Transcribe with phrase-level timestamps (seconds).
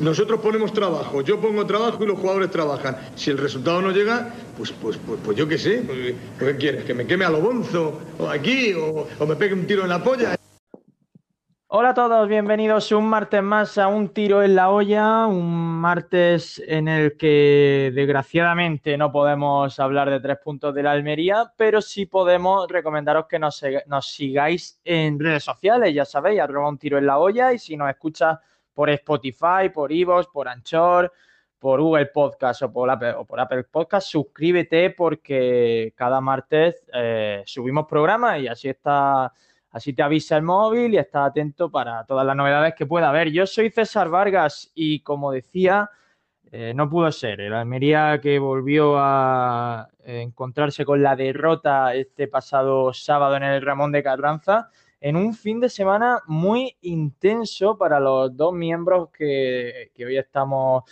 [0.00, 2.96] Nosotros ponemos trabajo, yo pongo trabajo y los jugadores trabajan.
[3.16, 6.84] Si el resultado no llega, pues, pues, pues, pues yo qué sé, pues, ¿qué quieres?
[6.84, 8.00] ¿Que me queme a lo bonzo?
[8.20, 8.74] ¿O aquí?
[8.74, 10.36] O, ¿O me pegue un tiro en la polla?
[11.66, 16.62] Hola a todos, bienvenidos un martes más a Un Tiro en la Olla, un martes
[16.66, 22.04] en el que desgraciadamente no podemos hablar de tres puntos de la Almería, pero sí
[22.04, 27.06] podemos recomendaros que nos, nos sigáis en redes sociales, ya sabéis, arroba Un Tiro en
[27.06, 28.38] la Olla y si nos escuchas
[28.74, 31.12] por Spotify, por Ivos, por Anchor,
[31.62, 37.44] por Google Podcast o por Apple, o por Apple Podcast, suscríbete porque cada martes eh,
[37.46, 39.32] subimos programas y así está,
[39.70, 43.30] así te avisa el móvil y estás atento para todas las novedades que pueda haber.
[43.30, 45.88] Yo soy César Vargas y como decía,
[46.50, 47.40] eh, no pudo ser.
[47.40, 53.92] El Almería que volvió a encontrarse con la derrota este pasado sábado en el Ramón
[53.92, 54.68] de Carranza
[55.02, 60.84] en un fin de semana muy intenso para los dos miembros que, que hoy estamos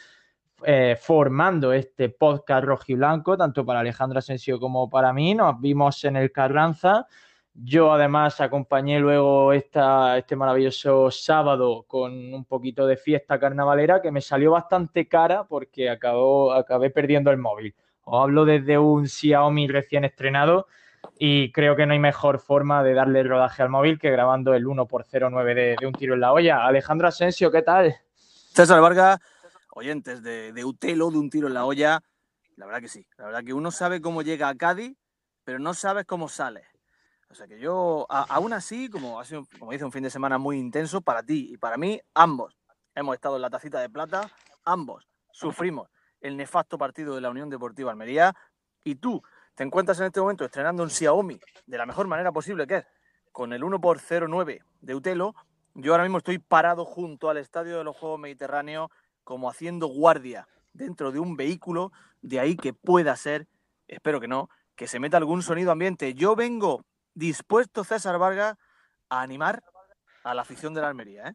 [0.65, 5.37] eh, formando este podcast rojiblanco, tanto para Alejandro Asensio como para mí.
[5.37, 7.07] Nos vimos en el Carranza.
[7.55, 14.11] Yo además acompañé luego esta, este maravilloso sábado con un poquito de fiesta carnavalera que
[14.11, 17.77] me salió bastante cara porque acabé perdiendo el móvil.
[18.03, 20.67] Os hablo desde un Xiaomi recién estrenado
[21.23, 24.67] y creo que no hay mejor forma de darle rodaje al móvil que grabando el
[24.67, 26.65] 1 por 09 de, de un tiro en la olla.
[26.65, 27.95] Alejandro Asensio, ¿qué tal?
[28.15, 29.21] César Vargas,
[29.75, 32.03] oyentes de, Utelo, de un tiro en la olla,
[32.57, 34.97] la verdad que sí, la verdad que uno sabe cómo llega a Cádiz,
[35.45, 36.65] pero no sabes cómo sale.
[37.29, 40.39] O sea que yo, aún así, como ha sido, como dice, un fin de semana
[40.39, 42.57] muy intenso para ti y para mí, ambos
[42.95, 44.31] hemos estado en la tacita de plata,
[44.65, 45.91] ambos sufrimos
[46.23, 48.35] el nefasto partido de la Unión Deportiva Almería
[48.85, 49.23] y tú
[49.61, 52.87] te encuentras en este momento estrenando un Xiaomi de la mejor manera posible que es,
[53.31, 55.35] con el 1x09 de Utelo,
[55.75, 58.91] yo ahora mismo estoy parado junto al Estadio de los Juegos Mediterráneos
[59.23, 63.49] como haciendo guardia dentro de un vehículo, de ahí que pueda ser,
[63.87, 66.15] espero que no, que se meta algún sonido ambiente.
[66.15, 68.57] Yo vengo dispuesto, César Vargas,
[69.11, 69.63] a animar
[70.25, 71.29] a la afición de la Almería.
[71.29, 71.35] ¿eh?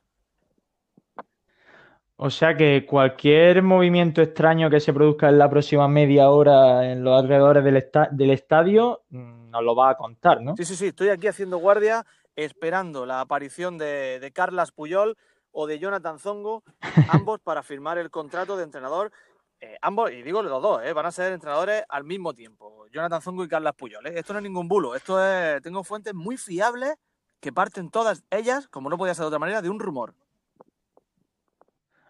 [2.18, 7.04] O sea que cualquier movimiento extraño que se produzca en la próxima media hora en
[7.04, 10.56] los alrededores del, esta del estadio mm, nos lo va a contar, ¿no?
[10.56, 12.06] Sí, sí, sí, estoy aquí haciendo guardia
[12.36, 15.18] esperando la aparición de, de Carlas Puyol
[15.52, 16.64] o de Jonathan Zongo,
[17.10, 19.12] ambos para firmar el contrato de entrenador.
[19.60, 23.22] Eh, ambos, y digo los dos, eh, van a ser entrenadores al mismo tiempo, Jonathan
[23.22, 24.06] Zongo y Carlas Puyol.
[24.08, 24.20] Eh.
[24.20, 26.96] Esto no es ningún bulo, esto es, tengo fuentes muy fiables
[27.40, 30.14] que parten todas ellas, como no podía ser de otra manera, de un rumor.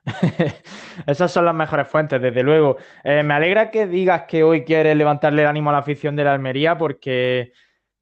[1.08, 2.78] Esas son las mejores fuentes, desde luego.
[3.04, 6.24] Eh, me alegra que digas que hoy quieres levantarle el ánimo a la afición de
[6.24, 7.54] la Almería porque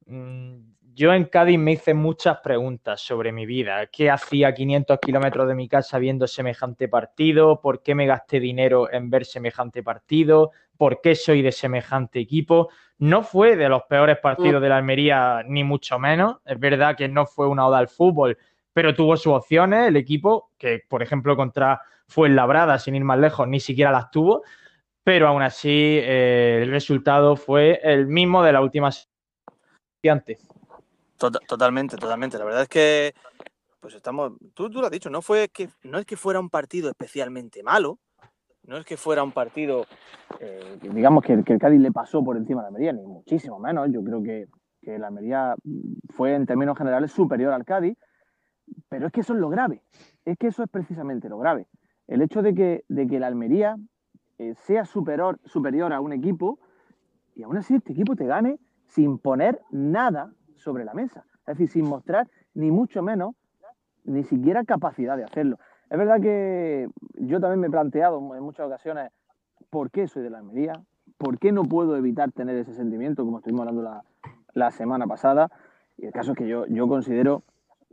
[0.05, 3.87] mmm, yo en Cádiz me hice muchas preguntas sobre mi vida.
[3.87, 7.61] ¿Qué hacía 500 kilómetros de mi casa viendo semejante partido?
[7.61, 10.51] ¿Por qué me gasté dinero en ver semejante partido?
[10.77, 12.69] ¿Por qué soy de semejante equipo?
[12.99, 16.37] No fue de los peores partidos de la Almería, ni mucho menos.
[16.45, 18.37] Es verdad que no fue una oda al fútbol,
[18.71, 19.87] pero tuvo sus opciones.
[19.87, 24.11] El equipo, que por ejemplo contra fue labrada, sin ir más lejos, ni siquiera las
[24.11, 24.43] tuvo,
[25.03, 28.89] pero aún así eh, el resultado fue el mismo de la última
[30.09, 30.47] antes.
[31.17, 32.37] Totalmente, totalmente.
[32.37, 33.13] La verdad es que,
[33.79, 36.49] pues estamos, tú, tú lo has dicho, no, fue que, no es que fuera un
[36.49, 37.99] partido especialmente malo,
[38.63, 39.85] no es que fuera un partido,
[40.39, 43.59] eh, digamos, que, que, el Cádiz le pasó por encima a la Almería, ni muchísimo
[43.59, 43.89] menos.
[43.91, 44.47] Yo creo que,
[44.81, 45.55] que la Almería
[46.15, 47.97] fue en términos generales superior al Cádiz,
[48.89, 49.81] pero es que eso es lo grave,
[50.25, 51.67] es que eso es precisamente lo grave
[52.07, 53.77] el hecho de que, de que la Almería
[54.39, 56.59] eh, sea superior, superior a un equipo
[57.35, 61.25] y aún así este equipo te gane sin poner nada sobre la mesa.
[61.41, 63.35] Es decir, sin mostrar ni mucho menos
[64.05, 65.57] ni siquiera capacidad de hacerlo.
[65.89, 69.11] Es verdad que yo también me he planteado en muchas ocasiones
[69.69, 70.81] por qué soy de la Almería,
[71.17, 74.03] por qué no puedo evitar tener ese sentimiento, como estuvimos hablando la,
[74.53, 75.49] la semana pasada.
[75.97, 77.43] Y el caso es que yo, yo considero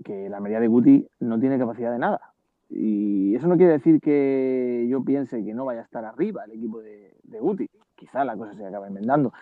[0.04, 2.29] que la Almería de Guti no tiene capacidad de nada.
[2.70, 6.52] Y eso no quiere decir que yo piense que no vaya a estar arriba el
[6.52, 7.68] equipo de, de Guti.
[7.96, 9.32] Quizá la cosa se acabe enmendando.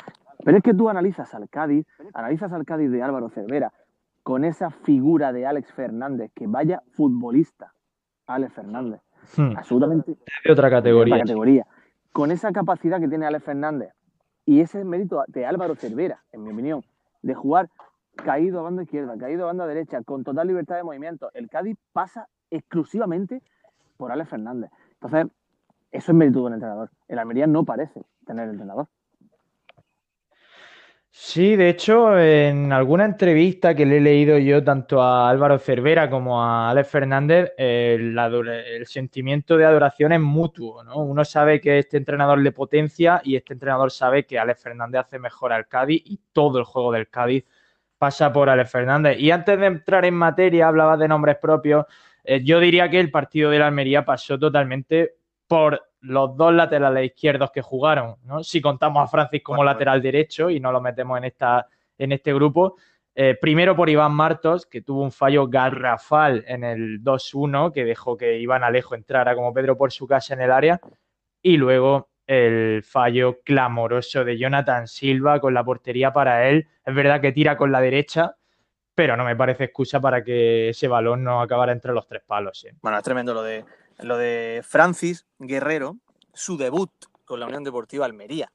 [0.44, 3.72] Pero es que tú analizas al Cádiz, analizas al Cádiz de Álvaro Cervera,
[4.22, 7.72] con esa figura de Alex Fernández, que vaya futbolista,
[8.26, 9.00] Alex Fernández.
[9.36, 9.56] Hmm.
[9.56, 10.16] Absolutamente.
[10.44, 11.14] De otra categoría.
[11.14, 11.66] De otra categoría.
[12.12, 13.92] Con esa capacidad que tiene Alex Fernández
[14.44, 16.82] y ese mérito de Álvaro Cervera, en mi opinión,
[17.22, 17.68] de jugar
[18.16, 21.30] caído a banda izquierda, caído a banda derecha, con total libertad de movimiento.
[21.34, 23.42] El Cádiz pasa exclusivamente
[23.96, 24.70] por Alex Fernández.
[25.00, 25.26] Entonces,
[25.90, 26.90] eso es mérito del entrenador.
[27.08, 28.88] El Almería no parece tener entrenador.
[31.10, 36.08] Sí, de hecho, en alguna entrevista que le he leído yo tanto a Álvaro Cervera
[36.08, 40.98] como a Alex Fernández, el, el, sentimiento de adoración es mutuo, ¿no?
[40.98, 45.18] Uno sabe que este entrenador le potencia y este entrenador sabe que Alex Fernández hace
[45.18, 47.44] mejor al Cádiz y todo el juego del Cádiz
[47.98, 49.18] pasa por Alex Fernández.
[49.18, 51.86] Y antes de entrar en materia, hablaba de nombres propios,
[52.30, 55.14] eh, yo diría que el partido de la Almería pasó totalmente
[55.46, 58.44] por los dos laterales izquierdos que jugaron, ¿no?
[58.44, 61.66] Si contamos a Francis como lateral derecho y no lo metemos en, esta,
[61.96, 62.76] en este grupo.
[63.14, 68.18] Eh, primero por Iván Martos, que tuvo un fallo garrafal en el 2-1, que dejó
[68.18, 70.78] que Iván Alejo entrara como Pedro por su casa en el área.
[71.40, 76.68] Y luego el fallo clamoroso de Jonathan Silva con la portería para él.
[76.84, 78.36] Es verdad que tira con la derecha,
[78.98, 82.66] pero no me parece excusa para que ese balón no acabara entre los tres palos.
[82.82, 83.64] Bueno, es tremendo lo de
[84.00, 85.98] lo de Francis Guerrero,
[86.34, 86.90] su debut
[87.24, 88.50] con la Unión Deportiva Almería,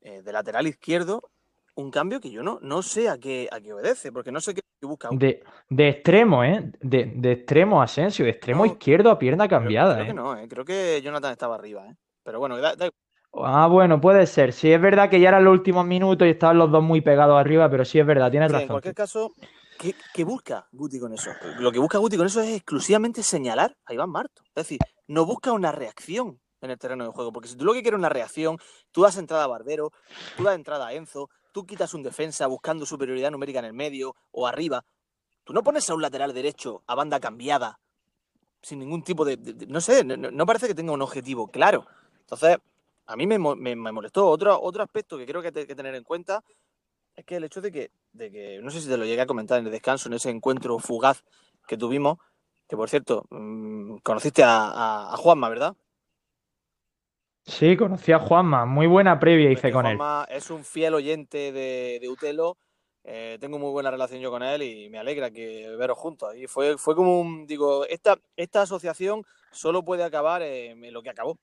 [0.00, 1.30] eh, de lateral izquierdo,
[1.76, 4.52] un cambio que yo no, no sé a qué, a qué obedece, porque no sé
[4.52, 5.10] qué busca.
[5.12, 6.72] De, de extremo, ¿eh?
[6.80, 9.94] De, de, extremo Asensio, de extremo izquierdo a pierna cambiada.
[9.94, 10.08] Creo, ¿eh?
[10.08, 10.48] que no, ¿eh?
[10.48, 11.94] creo que Jonathan estaba arriba, ¿eh?
[12.24, 12.90] Pero bueno, da, da...
[13.32, 14.52] Ah, bueno, puede ser.
[14.52, 17.38] Sí, es verdad que ya eran los últimos minutos y estaban los dos muy pegados
[17.38, 18.64] arriba, pero sí es verdad, tienes sí, razón.
[18.64, 19.32] En cualquier caso,
[19.78, 21.30] ¿Qué, ¿Qué, busca Guti con eso?
[21.58, 24.42] Lo que busca Guti con eso es exclusivamente señalar a Iván Marto.
[24.48, 27.32] Es decir, no busca una reacción en el terreno de juego.
[27.32, 28.58] Porque si tú lo que quieres es una reacción,
[28.90, 29.92] tú das entrada a Barbero,
[30.36, 34.14] tú das entrada a Enzo, tú quitas un defensa buscando superioridad numérica en el medio
[34.30, 34.84] o arriba.
[35.44, 37.80] Tú no pones a un lateral derecho a banda cambiada
[38.60, 39.38] sin ningún tipo de.
[39.68, 41.86] no sé, no, parece que tenga un objetivo claro.
[42.20, 42.58] Entonces,
[43.06, 44.28] a mí me, me, me molestó.
[44.28, 46.42] Otro, otro aspecto que creo que hay que tener en cuenta
[47.18, 49.26] es que el hecho de que, de que, no sé si te lo llegué a
[49.26, 51.24] comentar en el descanso, en ese encuentro fugaz
[51.66, 52.18] que tuvimos,
[52.68, 55.74] que por cierto, mmm, conociste a, a, a, Juanma, ¿verdad?
[57.42, 60.36] Sí, conocí a Juanma, muy buena previa hice con Juanma él.
[60.36, 62.56] es un fiel oyente de, de Utelo,
[63.02, 66.36] eh, tengo muy buena relación yo con él y me alegra que veros juntos.
[66.36, 71.10] Y fue, fue como un, digo, esta, esta asociación solo puede acabar en lo que
[71.10, 71.36] acabó.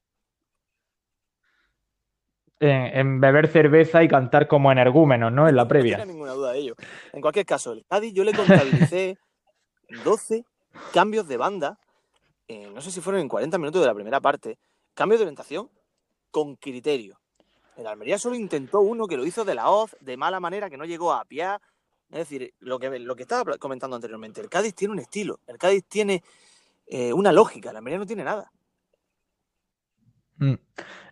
[2.66, 5.48] En, en, beber cerveza y cantar como energúmenos, ¿no?
[5.48, 5.98] En la previa.
[5.98, 6.76] No tiene ninguna duda de ello.
[7.14, 9.18] En cualquier caso, el Cádiz yo le contabilicé
[10.04, 10.46] 12
[10.94, 11.80] cambios de banda,
[12.48, 14.58] eh, no sé si fueron en 40 minutos de la primera parte,
[14.94, 15.70] cambios de orientación
[16.32, 17.20] con criterio.
[17.76, 20.78] El Almería solo intentó uno que lo hizo de la hoz, de mala manera, que
[20.78, 21.46] no llegó a pie.
[22.10, 25.58] Es decir, lo que, lo que estaba comentando anteriormente, el Cádiz tiene un estilo, el
[25.58, 26.24] Cádiz tiene
[26.86, 28.52] eh, una lógica, el Almería no tiene nada.
[30.38, 30.54] Mm.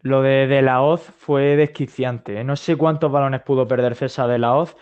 [0.01, 2.39] Lo de, de la Hoz fue desquiciante.
[2.39, 2.43] ¿eh?
[2.43, 4.75] No sé cuántos balones pudo perder César de la Hoz.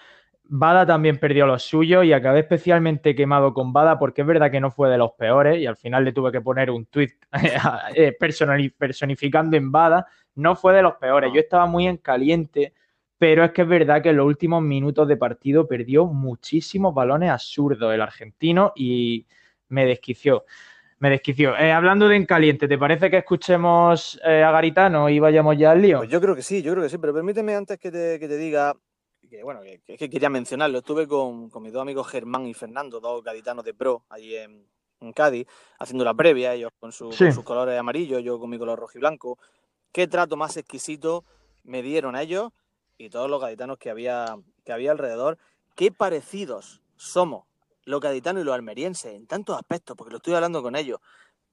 [0.54, 4.60] Bada también perdió los suyos y acabé especialmente quemado con Bada porque es verdad que
[4.60, 7.12] no fue de los peores y al final le tuve que poner un tweet
[7.96, 8.18] eh,
[8.78, 10.08] personificando en Bada.
[10.36, 11.32] No fue de los peores.
[11.34, 12.74] Yo estaba muy en caliente,
[13.18, 17.30] pero es que es verdad que en los últimos minutos de partido perdió muchísimos balones
[17.30, 19.28] absurdos el argentino y
[19.70, 20.44] me desquició
[21.01, 21.57] me desquició.
[21.57, 25.71] Eh, hablando de en caliente, ¿te parece que escuchemos eh, a Garitano y vayamos ya
[25.71, 25.98] al lío?
[25.98, 28.27] Pues yo creo que sí, yo creo que sí, pero permíteme antes que te, que
[28.27, 28.75] te diga,
[29.27, 33.00] que bueno, que, que, quería mencionarlo, estuve con, con, mis dos amigos Germán y Fernando,
[33.00, 34.68] dos gaditanos de pro, allí en,
[35.00, 35.48] en Cádiz,
[35.80, 37.24] haciendo la previa, ellos con, su, sí.
[37.24, 39.39] con, sus colores amarillos, yo con mi color rojo y blanco.
[39.92, 41.25] Qué trato más exquisito
[41.63, 42.51] me dieron a ellos
[43.00, 45.39] y todos los gaditanos que había, que había alrededor.
[45.75, 47.45] Qué parecidos somos
[47.86, 51.00] los gaditanos y los almerienses en tantos aspectos, porque lo estoy hablando con ellos.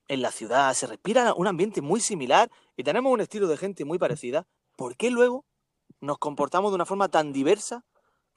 [0.06, 3.84] En la ciudad se respira un ambiente muy similar y tenemos un estilo de gente
[3.84, 4.46] muy parecida.
[4.76, 5.44] ¿Por qué luego
[6.00, 7.84] nos comportamos de una forma tan diversa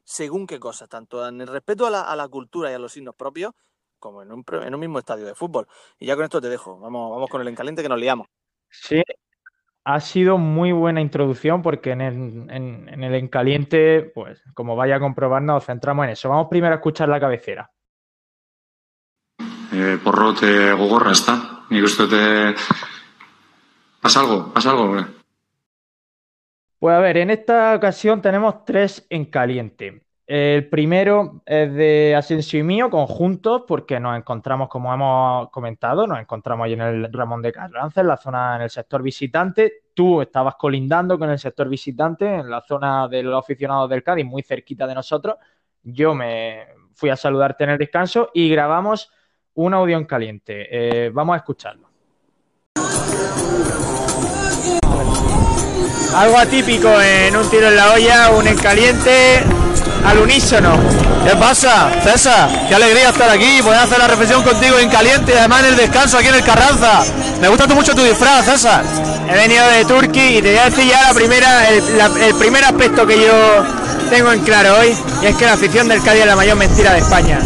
[0.04, 0.89] según qué cosas?
[0.89, 3.54] Tanto en el respeto a la, a la cultura y a los signos propios,
[4.00, 5.68] como en un, en un, mismo estadio de fútbol.
[6.00, 6.77] Y ya con esto te dejo.
[6.80, 8.27] Vamos, vamos con el encaliente que nos liamos.
[8.70, 9.01] Sí,
[9.84, 12.16] ha sido muy buena introducción porque en el,
[12.50, 16.30] en, en el encaliente, pues como vaya a comprobar, nos centramos en eso.
[16.30, 17.72] Vamos primero a escuchar la cabecera.
[19.72, 21.66] E, porrot e, gogorra, ez da?
[21.70, 22.06] Nik uste.
[24.01, 24.51] ¿Pasa algo?
[24.54, 25.06] ¿Pasa algo?
[26.80, 30.01] Pues a ver, en esta ocasión tenemos tres en caliente.
[30.25, 36.20] El primero es de Asensio y mío, conjuntos, porque nos encontramos, como hemos comentado, nos
[36.20, 39.84] encontramos ahí en el Ramón de Carranza, en la zona, en el sector visitante.
[39.94, 44.25] Tú estabas colindando con el sector visitante, en la zona de los aficionados del Cádiz,
[44.25, 45.36] muy cerquita de nosotros.
[45.84, 49.12] Yo me fui a saludarte en el descanso y grabamos
[49.55, 50.67] un audio en caliente.
[50.72, 51.89] Eh, vamos a escucharlo.
[56.15, 59.41] Algo atípico en un tiro en la olla, un en caliente
[60.05, 60.77] al unísono.
[61.25, 62.67] ¿Qué pasa, César?
[62.67, 65.77] Qué alegría estar aquí y poder hacer la reflexión contigo en caliente además en el
[65.77, 67.03] descanso aquí en el Carranza.
[67.39, 68.84] Me gusta mucho tu disfraz, César.
[69.29, 72.36] He venido de Turquía y te voy a decir ya la primera, el, la, el
[72.36, 73.63] primer aspecto que yo
[74.10, 76.91] tengo en claro hoy y es que la afición del Cádiz es la mayor mentira
[76.91, 77.39] de España.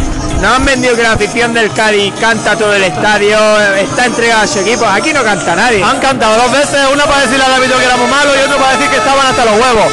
[0.46, 3.36] Nos han vendido que la afición del Cádiz canta todo el estadio,
[3.80, 4.86] está entregada a su equipo.
[4.86, 5.84] Aquí no canta nadie.
[5.84, 8.74] Han cantado dos veces, una para decirle al árbitro que éramos malos y otro para
[8.74, 9.92] decir que estaban hasta los huevos.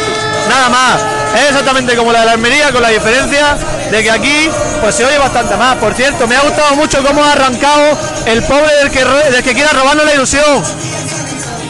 [0.51, 1.01] Nada más.
[1.35, 3.57] Es exactamente como la de la Almería, con la diferencia
[3.91, 4.51] de que aquí
[4.83, 5.77] pues se oye bastante más.
[5.77, 9.55] Por cierto, me ha gustado mucho cómo ha arrancado el pobre del que, del que
[9.55, 10.63] quiera robarnos la ilusión.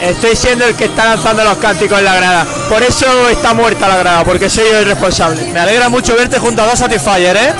[0.01, 2.45] Estoy siendo el que está lanzando los cánticos en la grada.
[2.67, 5.41] Por eso está muerta la grada, porque soy yo el responsable.
[5.53, 7.53] Me alegra mucho verte junto a dos Satisfyer, ¿eh?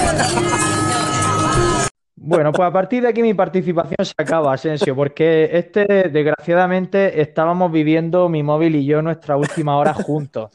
[2.25, 7.69] Bueno, pues a partir de aquí mi participación se acaba, Asensio, porque este, desgraciadamente, estábamos
[7.69, 10.49] viviendo mi móvil y yo nuestra última hora juntos.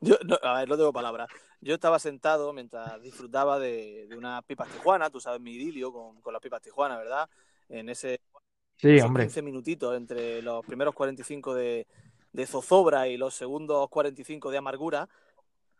[0.00, 1.28] Yo, no, a ver, no tengo palabras.
[1.60, 6.20] Yo estaba sentado mientras disfrutaba de, de unas pipas Tijuana, tú sabes mi idilio con,
[6.20, 7.28] con las pipas Tijuana, ¿verdad?
[7.68, 8.20] En ese
[8.76, 9.24] Sí, hombre.
[9.24, 11.86] 15 minutitos entre los primeros 45 de,
[12.32, 15.08] de zozobra y los segundos 45 de amargura.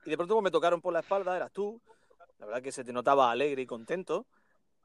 [0.07, 1.81] Y de pronto pues, me tocaron por la espalda, eras tú.
[2.39, 4.27] La verdad que se te notaba alegre y contento.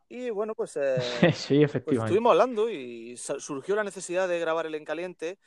[0.10, 1.98] Y bueno, pues, eh, Sí, pues efectivamente.
[1.98, 5.40] estuvimos hablando y surgió la necesidad de grabar el en caliente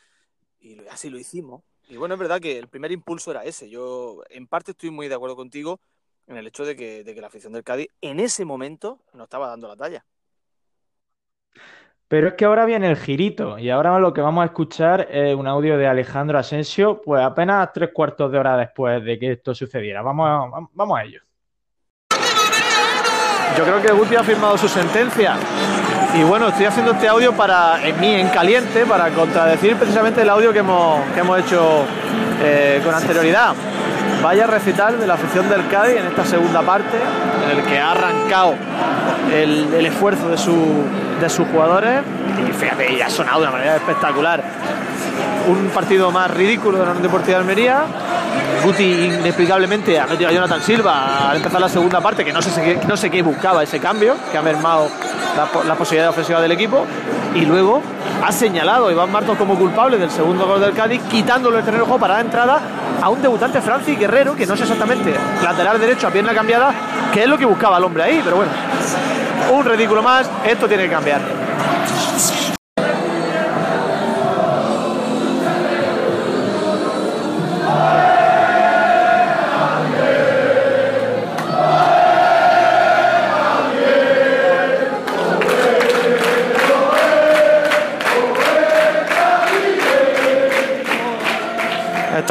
[0.61, 1.65] y así lo hicimos.
[1.89, 3.71] Y bueno, es verdad que el primer impulso era ese.
[3.71, 5.81] Yo en parte estoy muy de acuerdo contigo
[6.27, 9.25] en el hecho de que, de que la afición del Cádiz en ese momento no
[9.25, 10.07] estaba dando la talla.
[12.09, 15.35] Pero es que ahora viene el girito y ahora lo que vamos a escuchar es
[15.35, 19.55] un audio de Alejandro Asensio, pues apenas tres cuartos de hora después de que esto
[19.55, 20.03] sucediera.
[20.03, 21.21] Vamos a, vamos a ello.
[23.57, 25.35] Yo creo que Guti ha firmado su sentencia.
[26.15, 30.31] Y bueno, estoy haciendo este audio para, en mí, en caliente, para contradecir precisamente el
[30.31, 31.85] audio que hemos, que hemos hecho
[32.43, 33.55] eh, con anterioridad.
[34.23, 36.99] Vaya recital de la afición del Cádiz en esta segunda parte,
[37.45, 38.55] en el que ha arrancado
[39.33, 40.85] el, el esfuerzo de, su,
[41.21, 42.03] de sus jugadores.
[42.49, 44.43] Y fíjate, y ha sonado de una manera espectacular.
[45.49, 47.85] Un partido más ridículo de la Unión Deportiva de Almería.
[48.65, 52.51] Guti inexplicablemente ha metido a Jonathan Silva al empezar la segunda parte, que no sé,
[52.63, 54.89] qué- no sé qué buscaba ese cambio, que ha mermado
[55.37, 56.85] la, la posibilidad ofensiva del equipo.
[57.35, 57.81] Y luego
[58.27, 61.85] ha señalado a Iván Martos como culpable del segundo gol del Cádiz, quitándolo el terreno
[61.85, 62.61] de juego para dar entrada
[63.01, 66.73] a un debutante Francis Guerrero, que no sé exactamente lateral derecho a pierna cambiada,
[67.15, 68.51] que es lo que buscaba el hombre ahí, pero bueno,
[69.53, 71.21] un ridículo más, esto tiene que cambiar.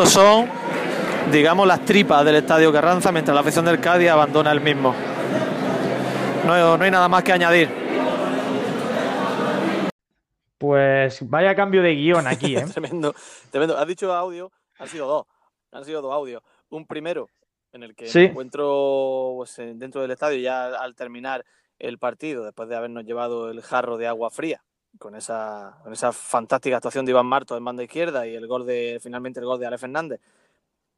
[0.10, 0.50] Son,
[1.32, 4.94] digamos, las tripas del Estadio Carranza mientras la afición del Cádiz abandona el mismo.
[6.46, 7.70] No, no hay nada más que añadir.
[10.58, 12.66] Pues vaya cambio de guion aquí, ¿eh?
[12.74, 13.13] Tremendo,
[13.51, 13.78] tremendo.
[13.78, 15.25] Has dicho audio, han sido dos.
[15.72, 16.42] Han sido dos audios.
[16.70, 17.30] Un primero,
[17.72, 18.20] en el que Sí.
[18.20, 21.46] me encuentro pues, en- dentro del estadio ya al terminar
[21.78, 24.62] el partido, después de habernos llevado el jarro de agua fría,
[24.98, 28.65] con esa, con esa fantástica actuación de Iván Martos en banda izquierda y el gol
[28.65, 30.19] de, finalmente el gol de Ale Fernández.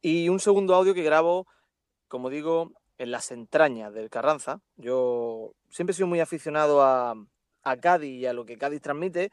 [0.00, 1.46] Y un segundo audio que grabo,
[2.08, 4.60] como digo, en las entrañas del Carranza.
[4.76, 7.14] Yo siempre he sido muy aficionado a,
[7.62, 9.30] a Cádiz y a lo que Cádiz transmite.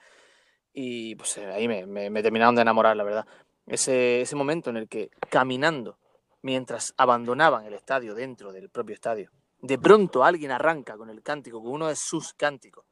[0.73, 3.25] Y pues eh, ahí me, me- me terminaron de enamorar, la verdad.
[3.65, 5.97] Ese, ese momento en el que caminando,
[6.41, 11.61] mientras abandonaban el estadio dentro del propio estadio, de pronto alguien arranca con el cántico,
[11.61, 12.85] con uno de sus cánticos,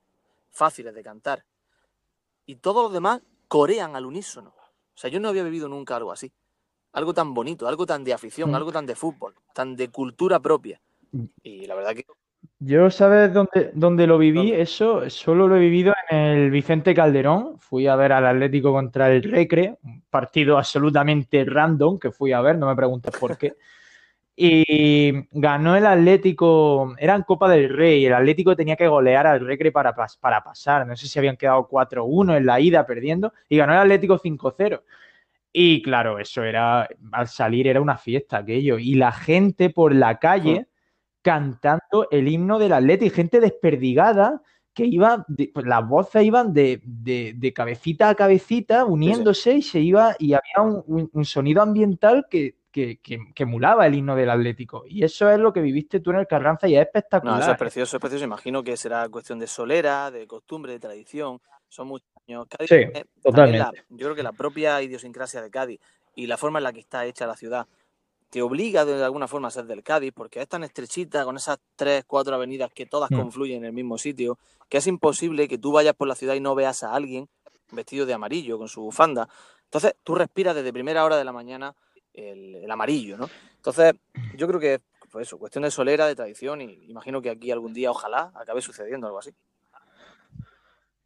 [0.49, 1.45] fáciles de cantar,
[2.47, 4.49] y todos los demás corean al unísono.
[4.49, 6.31] O sea, yo no había vivido nunca algo así.
[6.93, 8.55] Algo tan bonito, algo tan de afición, Mm.
[8.55, 10.81] algo tan de fútbol, tan de cultura propia.
[11.43, 12.05] Y la verdad que
[12.59, 14.37] Yo, ¿sabes dónde, dónde lo viví?
[14.49, 14.61] ¿Dónde?
[14.61, 17.59] Eso solo lo he vivido en el Vicente Calderón.
[17.59, 22.41] Fui a ver al Atlético contra el Recre, un partido absolutamente random que fui a
[22.41, 23.55] ver, no me preguntes por qué.
[24.39, 29.39] Y ganó el Atlético, era en Copa del Rey, el Atlético tenía que golear al
[29.43, 30.85] Recre para, para pasar.
[30.85, 34.83] No sé si habían quedado 4-1 en la ida perdiendo, y ganó el Atlético 5-0.
[35.51, 38.77] Y claro, eso era, al salir era una fiesta aquello.
[38.77, 40.67] Y la gente por la calle
[41.23, 44.43] cantando el himno del Atleti, gente desperdigada
[44.75, 49.61] que iba, de- pues las voces iban de, de- de cabecita a cabecita, uniéndose y
[49.63, 53.95] se iba, y había un, un- un sonido ambiental que, que, que- que emulaba el
[53.95, 54.83] himno del Atlético.
[54.87, 57.41] Y eso es lo que viviste tú en el Carranza y es No, espectacular.
[57.41, 58.23] eso es precioso, es precioso.
[58.25, 61.41] Imagino que será cuestión de solera, de costumbre, de tradición.
[61.67, 62.45] Son muchos años.
[62.47, 63.57] Cádiz Sí, totalmente.
[63.57, 65.79] la- yo creo que la propia idiosincrasia de Cádiz
[66.15, 67.65] y la forma en la que está hecha la ciudad
[68.29, 71.57] te obliga de alguna forma a ser del Cádiz, porque es tan estrechita, con esas
[71.75, 73.15] tres, cuatro avenidas que todas Mm.
[73.15, 74.37] confluyen en el mismo sitio,
[74.69, 77.27] que es imposible que tú vayas por la ciudad y no veas a alguien
[77.71, 79.27] vestido de amarillo, con su bufanda.
[79.63, 81.73] Entonces, tú respiras desde primera hora de la mañana
[82.17, 83.29] el, amarillo, ¿no?
[83.55, 83.93] Entonces,
[84.35, 84.79] yo creo que,
[85.11, 88.61] pues eso, cuestión de solera, de tradición, y imagino que aquí algún día, ojalá, acabe
[88.61, 89.31] sucediendo algo así.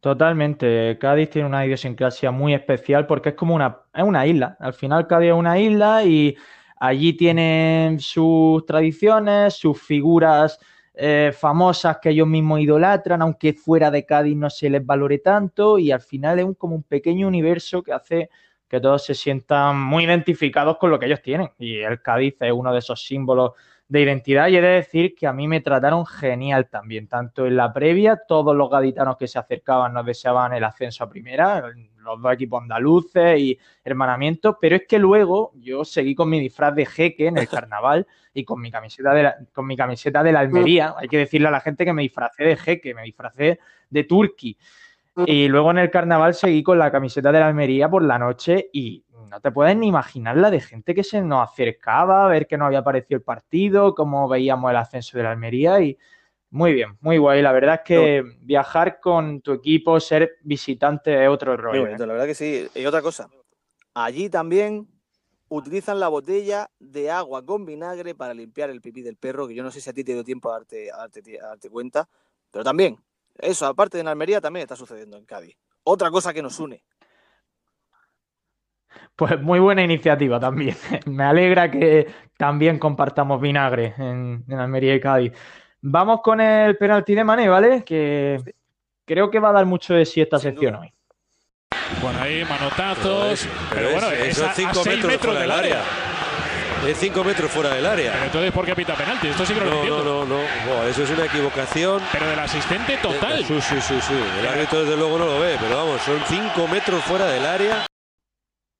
[0.00, 0.98] Totalmente.
[0.98, 4.56] Cádiz tiene una idiosincrasia muy especial porque es como una, es una isla.
[4.58, 6.36] Al final Cádiz es una isla y
[6.80, 10.58] allí tienen sus tradiciones, sus figuras
[10.94, 15.78] eh, famosas que ellos mismos idolatran, aunque fuera de Cádiz no se les valore tanto
[15.78, 18.28] y al final es un, como un pequeño universo que hace
[18.72, 21.50] que todos se sientan muy identificados con lo que ellos tienen.
[21.58, 23.52] Y el Cádiz es uno de esos símbolos
[23.86, 27.54] de identidad y he de decir que a mí me trataron genial también, tanto en
[27.54, 32.22] la previa, todos los gaditanos que se acercaban nos deseaban el ascenso a primera, los
[32.22, 36.86] dos equipos andaluces y hermanamiento, pero es que luego yo seguí con mi disfraz de
[36.86, 40.40] jeque en el carnaval y con mi camiseta de la, con mi camiseta de la
[40.40, 43.58] Almería, hay que decirle a la gente que me disfracé de jeque, me disfracé
[43.90, 44.56] de turqui.
[45.26, 48.70] Y luego en el carnaval seguí con la camiseta de la Almería por la noche
[48.72, 52.46] y no te puedes ni imaginar la de gente que se nos acercaba a ver
[52.46, 55.98] que no había aparecido el partido, cómo veíamos el ascenso de la Almería y
[56.50, 57.40] muy bien, muy guay.
[57.40, 61.86] La verdad es que viajar con tu equipo, ser visitante es otro rollo.
[61.86, 61.96] ¿eh?
[61.98, 62.68] La verdad que sí.
[62.74, 63.28] Y otra cosa,
[63.94, 64.86] allí también
[65.48, 69.62] utilizan la botella de agua con vinagre para limpiar el pipí del perro, que yo
[69.62, 72.08] no sé si a ti te dio tiempo a darte, a darte, a darte cuenta,
[72.50, 72.98] pero también,
[73.38, 75.56] eso, aparte de en Almería, también está sucediendo en Cádiz.
[75.84, 76.82] Otra cosa que nos une.
[79.16, 80.76] Pues muy buena iniciativa también.
[81.06, 85.32] Me alegra que también compartamos vinagre en, en Almería y Cádiz.
[85.80, 87.84] Vamos con el penalti de Mané, ¿vale?
[87.84, 88.42] Que
[89.04, 90.80] creo que va a dar mucho de sí esta Sin sección duda.
[90.80, 90.92] hoy.
[92.02, 93.48] Bueno, ahí manotazos.
[93.70, 95.80] Pero, bueno, es, es, a, 5 a seis metros, metros del del área.
[95.80, 95.90] área.
[96.86, 98.12] Es 5 metros fuera del área.
[98.12, 99.28] Pero entonces, ¿por qué pita penalti?
[99.28, 100.04] Esto sí que no, lo No, entiendo.
[100.04, 100.42] no, no, no.
[100.66, 102.02] Buah, eso es una equivocación.
[102.12, 103.44] Pero del asistente total.
[103.44, 104.14] Sí, sí, sí, sí.
[104.40, 107.86] El árbitro desde luego no lo ve, pero vamos, son 5 metros fuera del área.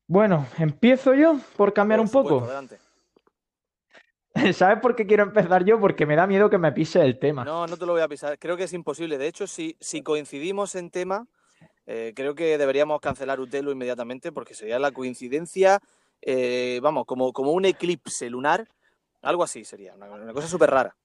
[0.09, 2.45] Bueno, empiezo yo por cambiar Por un poco.
[2.45, 2.79] adelante.
[4.53, 5.79] ¿Sabes por qué quiero empezar yo?
[5.79, 7.45] Porque me da miedo que me pise el tema.
[7.45, 8.39] No, no te lo voy a pisar.
[8.39, 9.17] Creo que es imposible.
[9.17, 11.27] De hecho, si, si coincidimos en tema,
[11.87, 15.79] eh, creo que deberíamos cancelar Utelo inmediatamente porque sería la coincidencia,
[16.23, 18.67] eh, vamos, como, como un eclipse lunar.
[19.23, 20.97] Algo así sería, una, cosa súper rara.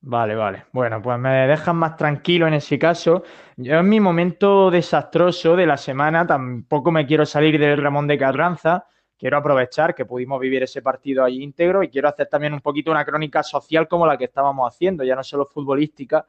[0.00, 0.66] Vale, vale.
[0.72, 3.24] Bueno, pues me dejan más tranquilo en ese caso.
[3.56, 8.16] Yo en mi momento desastroso de la semana tampoco me quiero salir del Ramón de
[8.16, 8.86] Carranza.
[9.18, 12.92] Quiero aprovechar que pudimos vivir ese partido allí íntegro y quiero hacer también un poquito
[12.92, 16.24] una crónica social como la que estábamos haciendo, ya no solo futbolística.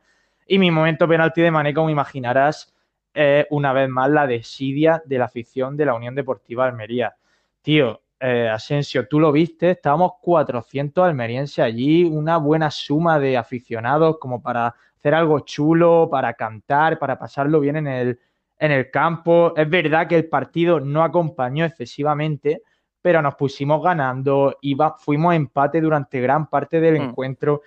[0.48, 2.74] Y mi momento penalti de Mané, como imaginarás,
[3.14, 7.16] es una vez más la desidia de la afición de la Unión Deportiva Almería.
[7.62, 14.18] Tío, eh, Asensio, tú lo viste, estábamos 400 almerienses allí, una buena suma de aficionados
[14.20, 18.20] como para hacer algo chulo, para cantar, para pasarlo bien en el,
[18.58, 19.54] en el campo.
[19.56, 22.62] Es verdad que el partido no acompañó excesivamente,
[23.02, 27.04] pero nos pusimos ganando, iba, fuimos a empate durante gran parte del Mm.
[27.04, 27.62] encuentro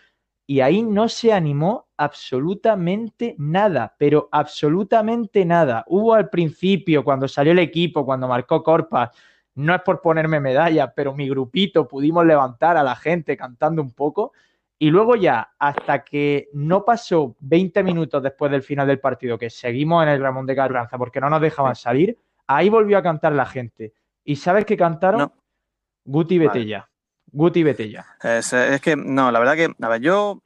[0.53, 5.83] y ahí no se animó absolutamente nada, pero absolutamente nada.
[5.87, 9.13] Hubo al principio, cuando salió el equipo, cuando marcó Corpas,
[9.55, 13.93] no es por ponerme medalla, pero mi grupito pudimos levantar a la gente cantando un
[13.93, 14.35] poco.
[14.79, 19.49] Y luego ya, hasta que no pasó 20 minutos después del final del partido, que
[19.49, 23.33] seguimos en el Ramón de Carranza porque no nos dejaban salir, ahí volvió a cantar
[23.33, 23.95] la gente.
[24.23, 25.21] ¿Y sabes qué cantaron?
[25.21, 25.33] No.
[26.05, 26.85] Guti Vale.
[27.33, 28.07] Guti Betella.
[28.23, 30.41] Es, es que, no, la verdad que, a ver, yo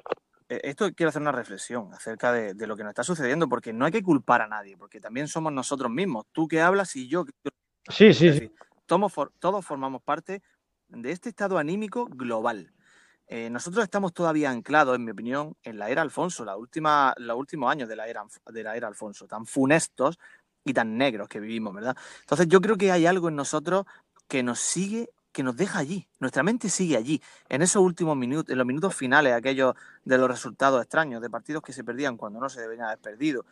[0.48, 3.72] eh, esto quiero hacer una reflexión acerca de, de lo que nos está sucediendo, porque
[3.72, 7.08] no hay que culpar a nadie, porque también somos nosotros mismos, tú que hablas y
[7.08, 7.32] yo que
[7.88, 8.52] Sí, sí, sí.
[8.86, 10.42] todos formamos parte
[10.88, 12.72] de este estado anímico global.
[13.28, 17.36] Eh, nosotros estamos todavía anclados, en mi opinión, en la era Alfonso, la última, los
[17.36, 20.18] últimos años de la, era, de la era Alfonso, tan funestos
[20.64, 21.96] y tan negros que vivimos, ¿verdad?
[22.20, 23.84] Entonces yo creo que hay algo en nosotros
[24.28, 26.08] que nos sigue, que nos deja allí.
[26.18, 27.20] Nuestra mente sigue allí,
[27.50, 31.62] en esos últimos minutos, en los minutos finales, aquellos de los resultados extraños, de partidos
[31.62, 33.44] que se perdían cuando no se deberían haber perdido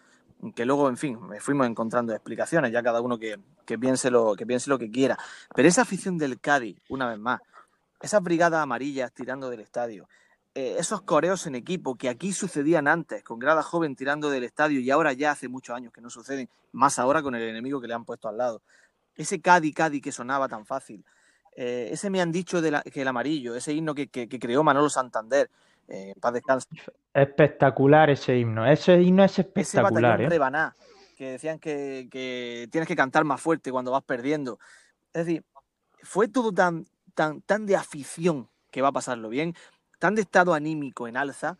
[0.57, 4.35] que luego, en fin, me fuimos encontrando explicaciones, ya cada uno que, que, piense lo,
[4.35, 5.19] que piense lo que quiera.
[5.55, 7.43] Pero esa afición del Cádiz, una vez más,
[8.01, 10.09] esas brigadas amarillas tirando del estadio,
[10.55, 14.81] eh, esos coreos en equipo que aquí sucedían antes, con grada joven tirando del estadio
[14.81, 17.89] y ahora ya hace muchos años que no suceden, más ahora con el enemigo que
[17.89, 18.63] le han puesto al lado.
[19.17, 21.05] Ese Cádiz, Cádiz que sonaba tan fácil,
[21.57, 24.39] eh, ese me han dicho de la, que el amarillo, ese himno que, que, que
[24.39, 25.51] creó Manolo Santander,
[25.89, 26.69] eh, paz descanse.
[27.13, 28.67] Espectacular ese himno.
[28.67, 30.29] Ese himno es ese espectacular, batallón ¿eh?
[30.29, 30.77] rebaná,
[31.17, 34.59] que decían que, que tienes que cantar más fuerte cuando vas perdiendo.
[35.13, 35.45] Es decir,
[36.03, 39.55] fue todo tan, tan, tan de afición que va a pasarlo bien,
[39.99, 41.57] tan de estado anímico en alza,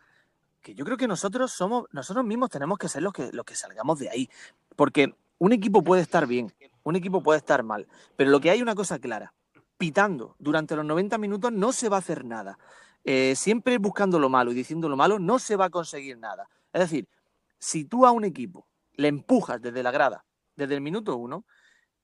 [0.61, 3.55] que yo creo que nosotros somos, nosotros mismos tenemos que ser los que, los que
[3.55, 4.29] salgamos de ahí.
[4.75, 6.51] Porque un equipo puede estar bien,
[6.83, 9.33] un equipo puede estar mal, pero lo que hay una cosa clara,
[9.77, 12.57] pitando durante los 90 minutos no se va a hacer nada.
[13.03, 16.49] Eh, siempre buscando lo malo y diciendo lo malo no se va a conseguir nada.
[16.73, 17.07] Es decir,
[17.59, 21.45] si tú a un equipo le empujas desde la grada, desde el minuto uno,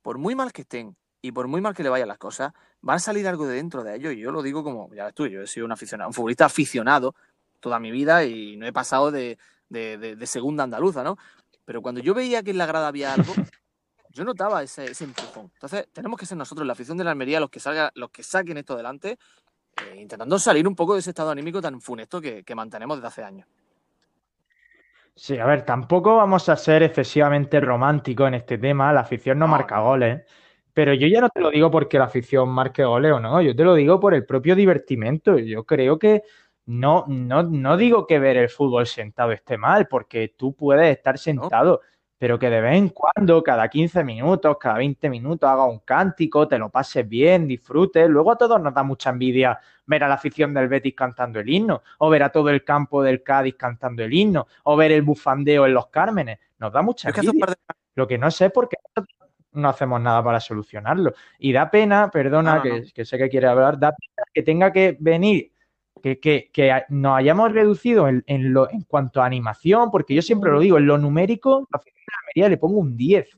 [0.01, 2.97] por muy mal que estén y por muy mal que le vayan las cosas, van
[2.97, 4.13] a salir algo de dentro de ellos.
[4.13, 6.45] Y yo lo digo como, ya ves tú, yo he sido un, aficionado, un futbolista
[6.45, 7.15] aficionado
[7.59, 9.37] toda mi vida y no he pasado de,
[10.25, 11.17] segunda andaluza, ¿no?
[11.63, 13.33] Pero cuando yo veía que en la grada había algo,
[14.11, 15.51] yo notaba ese, empujón.
[15.53, 18.23] Entonces, tenemos que ser nosotros, la afición de la Almería, los que, salga, los que
[18.23, 19.17] saquen esto adelante,
[19.77, 23.07] eh, intentando salir un poco de ese estado anímico tan funesto que, que mantenemos desde
[23.07, 23.47] hace años.
[25.15, 28.93] Sí, a ver, tampoco vamos a ser excesivamente románticos en este tema.
[28.93, 30.23] La afición no, marca goles.
[30.73, 33.55] Pero yo ya no te lo digo porque la afición marque goles o no, yo
[33.55, 35.37] te lo digo por el propio divertimento.
[35.37, 36.23] Yo creo que
[36.65, 41.17] no, no, no digo que ver el fútbol sentado esté mal, porque tú puedes estar
[41.17, 41.81] sentado,
[42.21, 46.47] pero que de vez en cuando, cada 15 minutos, cada 20 minutos, haga un cántico,
[46.47, 48.07] te lo pases bien, disfrutes.
[48.07, 51.49] Luego a todos nos da mucha envidia ver a la afición del Betis cantando el
[51.49, 55.01] himno, o ver a todo el campo del Cádiz cantando el himno, o ver el
[55.01, 56.37] bufandeo en los Cármenes.
[56.59, 57.55] Nos da mucha envidia.
[57.95, 58.77] Lo que no sé es por qué
[59.53, 61.15] no hacemos nada para solucionarlo.
[61.39, 65.53] Y da pena, perdona, que, sé que quiere hablar, da pena que tenga que venir,
[66.01, 70.59] que, que, nos hayamos reducido en, lo, en cuanto a animación, porque yo siempre lo
[70.59, 73.29] digo, en lo numérico, la afición de Almería le pongo un 10,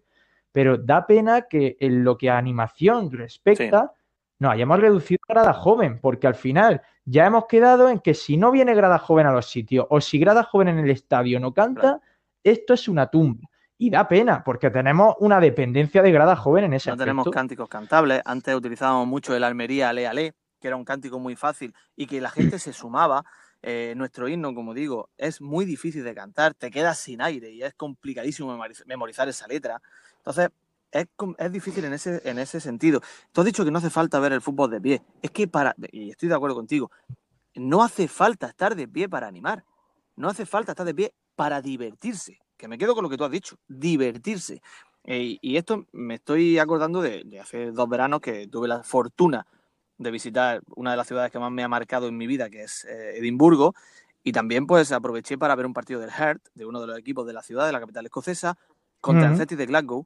[0.51, 3.91] pero da pena que en lo que a animación respecta,
[4.39, 8.37] nos hayamos reducido a grada joven, porque al final ya hemos quedado en que si
[8.37, 11.53] no viene grada joven a los sitios o si grada joven en el estadio no
[11.53, 12.01] canta,
[12.43, 13.49] esto es una tumba.
[13.77, 17.67] Y da pena, porque tenemos una dependencia de grada joven en ese No tenemos cánticos
[17.67, 18.21] cantables.
[18.23, 22.21] Antes utilizábamos mucho el Almería Ale Ale, que era un cántico muy fácil y que
[22.21, 23.25] la gente se sumaba.
[23.61, 27.63] Eh, nuestro himno, como digo, es muy difícil de cantar, te quedas sin aire y
[27.63, 29.81] es complicadísimo memorizar esa letra.
[30.17, 30.49] Entonces,
[30.91, 33.01] es, es, difícil en ese, en ese sentido.
[33.33, 35.01] Tú has dicho que no hace falta ver el fútbol de pie.
[35.21, 36.91] Es que para, y estoy de acuerdo contigo,
[37.55, 39.65] no hace falta estar de pie para animar.
[40.15, 43.25] No hace falta estar de pie para divertirse que me quedo con lo que tú
[43.25, 44.61] has dicho, divertirse.
[45.03, 49.45] Eh, y esto me estoy acordando de, hace dos veranos que tuve la fortuna
[50.03, 52.63] de visitar una de las ciudades que más me ha marcado en mi vida, que
[52.63, 53.73] es eh, Edimburgo,
[54.23, 57.25] y también pues aproveché para ver un partido del Heart, de uno de los equipos
[57.25, 58.57] de la ciudad, de la capital escocesa,
[59.01, 60.05] contra el Celtic de Glasgow.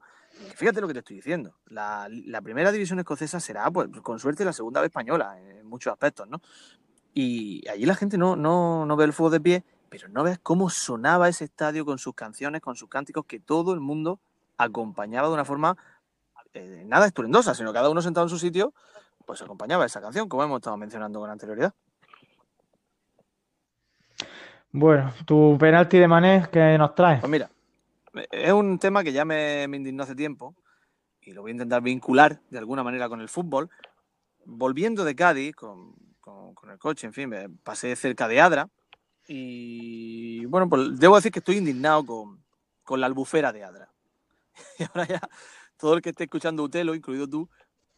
[0.55, 2.07] fíjate lo que te estoy diciendo, la,
[2.43, 6.41] primera división escocesa será, pues con suerte, la segunda vez española en muchos aspectos, ¿no?
[7.13, 10.39] Y allí la gente no, no, no ve el fútbol de pie pero no ves
[10.39, 14.19] cómo sonaba ese estadio con sus canciones, con sus cánticos, que todo el mundo
[14.57, 15.77] acompañaba de una forma
[16.53, 18.73] eh, nada estruendosa, sino cada uno sentado en su sitio,
[19.27, 21.75] pues acompañaba esa canción, como hemos estado mencionando con anterioridad.
[24.71, 27.19] Bueno, tu penalti de Mané, ¿qué nos trae?
[27.19, 27.51] Pues mira,
[28.31, 30.55] es un tema que ya me, indignó hace tiempo
[31.21, 33.69] y lo voy a intentar vincular de alguna manera con el fútbol.
[34.45, 38.69] Volviendo de Cádiz con, con el coche, en fin, me pasé cerca de Adra,
[39.27, 43.91] y bueno, pues debo decir que estoy indignado con, la albufera de Adra.
[44.79, 45.29] Y ahora ya
[45.77, 47.49] todo el que esté escuchando Utelo, incluido tú,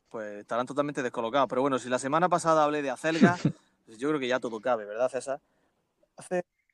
[0.09, 1.47] pues estarán totalmente descolocados.
[1.47, 3.37] Pero bueno, si la semana pasada hablé de acelga,
[3.85, 5.39] pues yo creo que ya todo cabe, ¿verdad, César?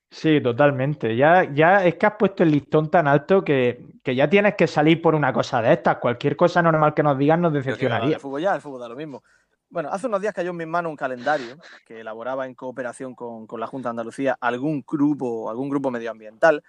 [0.10, 1.16] Sí, totalmente.
[1.16, 5.02] Ya, ya es que has puesto el listón tan alto que, ya tienes que salir
[5.02, 5.98] por una cosa de estas.
[5.98, 8.16] Cualquier cosa normal que nos digan nos decepcionaría.
[8.16, 9.24] El fútbol ya, el fútbol da lo mismo.
[9.70, 13.48] Bueno, hace unos días cayó en mis manos un calendario que elaboraba en cooperación con,
[13.60, 16.64] la Junta de Andalucía algún grupo, algún grupo medioambiental,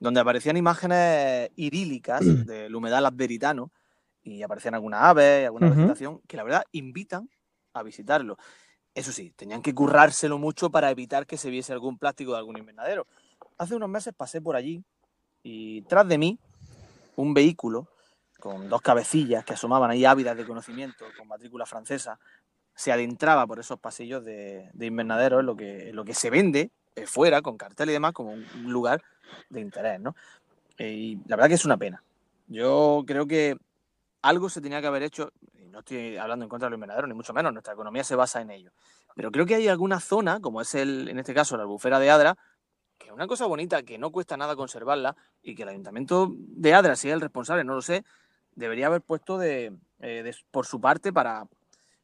[0.00, 3.70] donde aparecían imágenes idílicas del humedal adveritano
[4.28, 7.28] y aparecían algunas aves y alguna vegetación que la verdad invitan
[7.72, 8.36] a visitarlo.
[8.94, 12.58] Eso sí, tenían que currárselo mucho para evitar que se viese algún plástico de algún
[12.58, 13.06] invernadero.
[13.56, 14.82] Hace unos meses pasé por allí
[15.42, 16.38] y tras de mí
[17.16, 17.88] un vehículo
[18.38, 22.18] con dos cabecillas que asomaban ahí ávidas de conocimiento, con matrícula francesa,
[22.74, 27.06] se adentraba por esos pasillos de, invernadero en lo, que, lo que se vende eh,
[27.06, 29.02] fuera, con cartel y demás, como un lugar
[29.50, 30.14] de interés, ¿no?
[30.78, 32.02] Eh, y la verdad que es una pena.
[32.46, 33.56] Yo creo que
[34.28, 37.08] algo se tenía que haber hecho, y no estoy hablando en contra de los invernaderos,
[37.08, 38.72] ni mucho menos, nuestra economía se basa en ello.
[39.14, 42.10] Pero creo que hay alguna zona, como es el, en este caso la albufera de
[42.10, 42.36] Adra,
[42.98, 46.74] que es una cosa bonita, que no cuesta nada conservarla, y que el ayuntamiento de
[46.74, 48.04] Adra, si es el responsable, no lo sé,
[48.54, 51.46] debería haber puesto de, eh, por su parte para,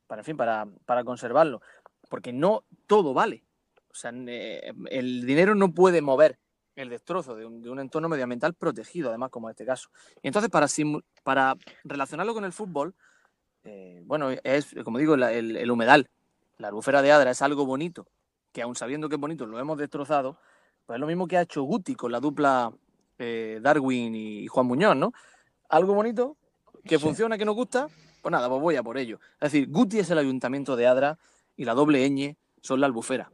[0.07, 1.61] para, fin, para, para conservarlo.
[2.09, 3.45] Porque no todo vale.
[3.91, 6.39] O sea, eh, el dinero no puede mover
[6.77, 9.91] el destrozo de un, entorno medioambiental protegido, además, como en este caso.
[10.23, 10.67] Y entonces, para,
[11.23, 12.95] para relacionarlo con el fútbol,
[13.65, 16.11] eh, bueno, es, como digo, el, humedal,
[16.59, 18.07] la albufera de Adra es algo bonito,
[18.53, 20.39] que aun sabiendo que es bonito, lo hemos destrozado,
[20.87, 22.73] pues es lo mismo que ha hecho Guti con la dupla
[23.19, 25.13] eh, Darwin y Juan Muñoz, ¿no?
[25.69, 26.37] Algo bonito,
[26.85, 27.89] que funciona, que nos gusta,
[28.21, 29.19] Pues nada, pues voy a por ello.
[29.41, 31.19] Es decir, Guti es el ayuntamiento de Adra
[31.57, 33.31] y la doble ñ son la albufera.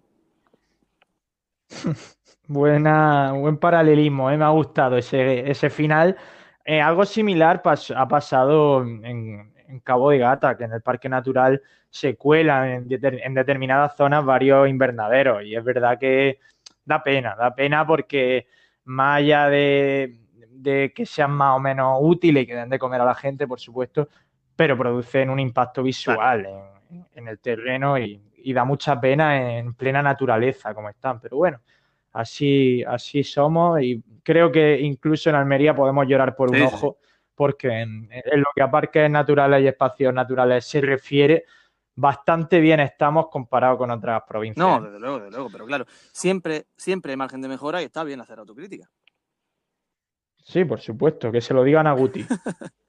[2.52, 4.36] Buena, buen paralelismo, ¿eh?
[4.36, 6.16] me ha gustado ese, ese final.
[6.64, 7.62] Eh, algo similar
[7.94, 9.52] ha pasado en,
[9.84, 14.24] Cabo de Gata, que en el Parque Natural se cuelan en, deter- en determinadas zonas
[14.24, 15.44] varios invernaderos.
[15.44, 16.40] Y es verdad que
[16.84, 18.48] da pena, da pena porque
[18.86, 20.18] más allá de,
[20.92, 23.60] que sean más o menos útiles y que den de comer a la gente, por
[23.60, 24.08] supuesto,
[24.56, 29.72] pero producen un impacto visual en, en el terreno y, y da mucha pena en
[29.74, 31.20] plena naturaleza como están.
[31.20, 31.60] Pero bueno,
[32.12, 36.98] así, así somos y creo que incluso en Almería podemos llorar por un Sí, ojo,
[37.34, 41.44] porque en, en lo que a parques naturales y espacios naturales se refiere,
[41.94, 44.66] bastante bien estamos comparado con otras provincias.
[44.66, 48.04] No, desde luego, desde luego, pero claro, siempre, siempre hay margen de mejora y está
[48.04, 48.90] bien hacer autocrítica.
[50.42, 52.26] Sí, por supuesto, que se lo digan a Guti.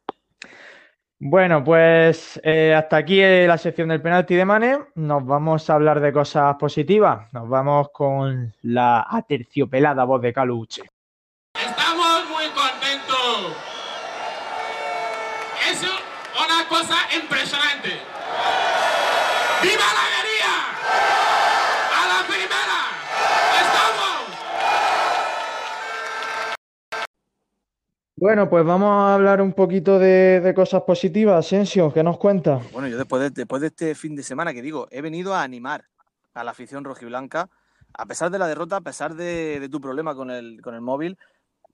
[1.24, 4.80] Bueno, pues eh, hasta aquí eh, la sección del penalti de Mane.
[4.96, 7.32] Nos vamos a hablar de cosas positivas.
[7.32, 10.82] Nos vamos con la aterciopelada voz de Caluche.
[11.54, 13.56] Estamos muy contentos.
[15.70, 17.90] Es una cosa impresionante.
[19.62, 20.54] ¡Viva la alegría!
[21.98, 22.80] ¡A la primera!
[23.62, 24.42] ¡Estamos!
[28.22, 31.44] Bueno, pues vamos a hablar un poquito de, de cosas positivas.
[31.44, 32.62] Asensio, ¿qué nos cuenta?
[32.72, 35.42] Bueno, yo después de, después de este fin de semana que digo, he venido a
[35.42, 35.86] animar
[36.36, 37.50] a la afición rojiblanca,
[37.92, 40.82] a pesar de la derrota, a pesar de, de tu problema con el, con el
[40.82, 41.18] móvil.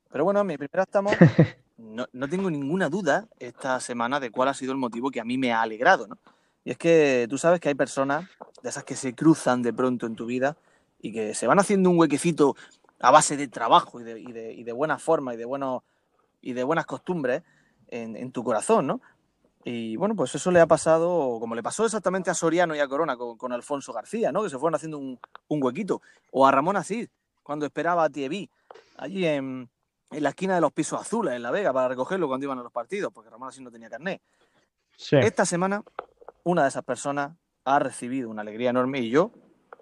[0.09, 1.13] Pero bueno, mi primera estamos.
[1.79, 5.23] No, no tengo ninguna duda esta semana de cuál ha sido el motivo que a
[5.23, 6.17] mí me ha alegrado, ¿no?
[6.65, 8.27] Y es que tú sabes que hay personas
[8.63, 10.57] de esas que se cruzan de pronto en tu vida
[10.99, 12.55] y que se van haciendo un huequecito
[12.99, 15.83] a base de trabajo y de, y de, y de buena forma y de, buenos,
[16.47, 17.43] y de buenas costumbres
[17.89, 19.01] en, en tu corazón, ¿no?
[19.65, 22.87] Y bueno, pues eso le ha pasado, como le pasó exactamente a Soriano y a
[22.87, 24.43] Corona con, con Alfonso García, ¿no?
[24.43, 26.01] Que se fueron haciendo un, un huequito.
[26.31, 27.09] O a Ramón Asís,
[27.43, 28.49] cuando esperaba a Tieví,
[28.95, 29.69] allí en,
[30.09, 32.63] en la esquina de los pisos azules, en La Vega, para recogerlo cuando iban a
[32.63, 34.21] los partidos, porque Ramón Asís no tenía carnet.
[34.95, 35.17] Sí.
[35.17, 35.83] Esta semana,
[36.45, 37.33] una de esas personas
[37.65, 39.31] ha recibido una alegría enorme y yo,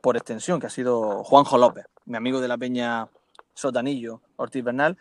[0.01, 3.07] por extensión, que ha sido Juanjo López, mi amigo de la peña
[3.53, 4.97] Sotanillo, Ortiz Bernal,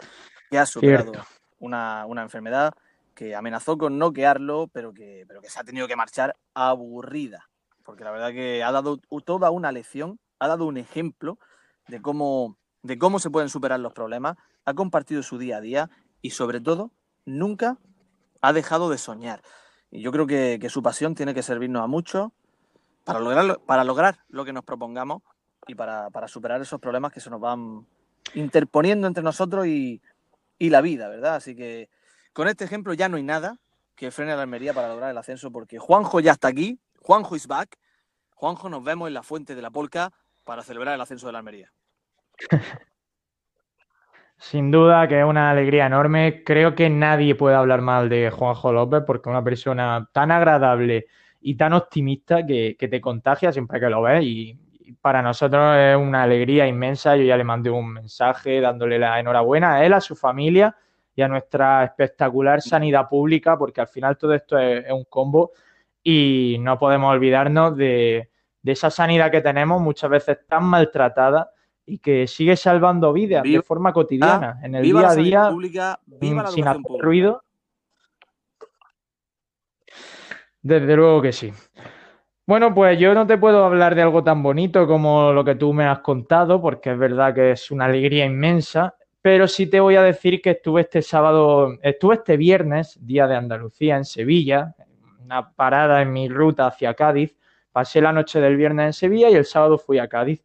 [0.51, 1.34] que ha superado Cierto.
[1.59, 2.75] Una, una enfermedad
[3.15, 7.49] que amenazó con noquearlo, pero que, pero que se ha tenido que marchar aburrida.
[7.85, 11.39] Porque la verdad que ha dado toda una lección, ha dado un ejemplo
[11.87, 15.91] de cómo, de cómo se pueden superar los problemas, ha compartido su día a día
[16.23, 16.91] y sobre todo
[17.25, 17.79] nunca
[18.41, 19.43] ha dejado de soñar.
[19.91, 22.33] Y yo creo que, que su pasión tiene que servirnos a muchos
[23.05, 25.23] para lograr, para lograr lo que nos propongamos
[25.67, 27.87] y para, para superar esos problemas que se nos van
[28.35, 30.01] interponiendo entre nosotros y,
[30.59, 31.37] y la vida, ¿verdad?
[31.37, 31.89] Así que
[32.33, 33.57] con este ejemplo ya no hay nada
[33.95, 37.37] que frene a la Almería para lograr el ascenso porque Juanjo ya está aquí, Juanjo
[37.37, 37.77] is back,
[38.35, 40.11] Juanjo nos vemos en la fuente de la Polca
[40.45, 41.73] para celebrar el ascenso de la Almería.
[44.37, 46.43] Sin duda que es una alegría enorme.
[46.45, 51.07] Creo que nadie puede hablar mal de Juanjo López porque es una persona tan agradable
[51.41, 54.59] y tan optimista que, que te contagia siempre que lo ves y,
[55.01, 57.17] para nosotros es una alegría inmensa.
[57.17, 60.77] Yo ya le mandé un mensaje dándole la enhorabuena a él, a su familia
[61.17, 65.53] y a nuestra espectacular sanidad pública porque al final todo esto es, es un combo
[66.03, 68.31] y no podemos olvidarnos de,
[68.65, 71.51] de esa sanidad que tenemos muchas veces tan maltratada
[71.87, 76.01] y que sigue salvando vidas de forma cotidiana, en el viva día a día, pública,
[76.07, 77.05] viva mm, sin hacer pública.
[77.05, 77.45] ruido.
[80.63, 81.53] Desde luego que sí.
[82.47, 85.73] Bueno, pues yo no te puedo hablar de algo tan bonito como lo que tú
[85.73, 89.97] me has contado, porque es verdad que es una alegría inmensa, pero sí te voy
[89.97, 94.75] a decir que estuve este sábado, estuve este viernes, Día de Andalucía, en Sevilla,
[95.25, 97.35] una parada en mi ruta hacia Cádiz.
[97.73, 100.45] Pasé la noche del viernes en Sevilla y el sábado fui a Cádiz.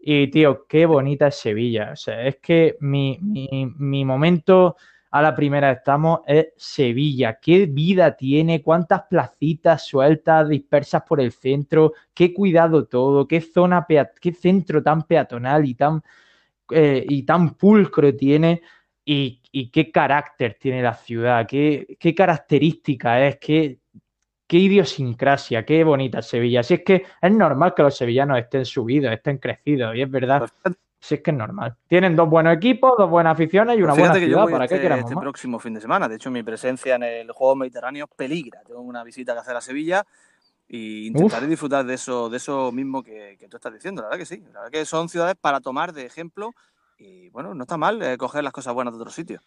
[0.00, 1.90] Y tío, qué bonita es Sevilla.
[1.92, 4.76] O sea, es que mi, mi, mi momento
[5.18, 7.38] a la primera estamos es Sevilla.
[7.40, 13.86] Qué vida tiene, cuántas placitas sueltas dispersas por el centro, qué cuidado todo, qué zona,
[13.88, 16.02] qué centro tan peatonal y tan,
[16.70, 18.62] eh, y tan pulcro tiene.
[19.04, 19.40] Y,
[19.72, 23.78] qué carácter tiene la ciudad, qué, qué característica es, qué,
[24.46, 26.62] qué idiosincrasia, qué bonita Sevilla.
[26.62, 30.48] Si es que es normal que los sevillanos estén subidos, estén crecidos, y es verdad.
[30.98, 31.76] Si es que es normal.
[31.86, 34.42] Tienen dos buenos equipos, dos buenas aficiones y una pues buena que yo ciudad.
[34.42, 35.22] voy ¿Para este, qué queremos este más?
[35.22, 36.08] próximo fin de semana.
[36.08, 38.62] De hecho, mi presencia en el Juego Mediterráneo peligra.
[38.66, 40.04] Tengo una visita que hacer a Sevilla
[40.68, 44.02] y intentaré disfrutar de eso, de eso mismo que, que tú estás diciendo.
[44.02, 44.42] La verdad que sí.
[44.52, 46.52] La verdad que son ciudades para tomar de ejemplo
[46.98, 49.42] y bueno, no está mal eh, coger las cosas buenas de otros sitios.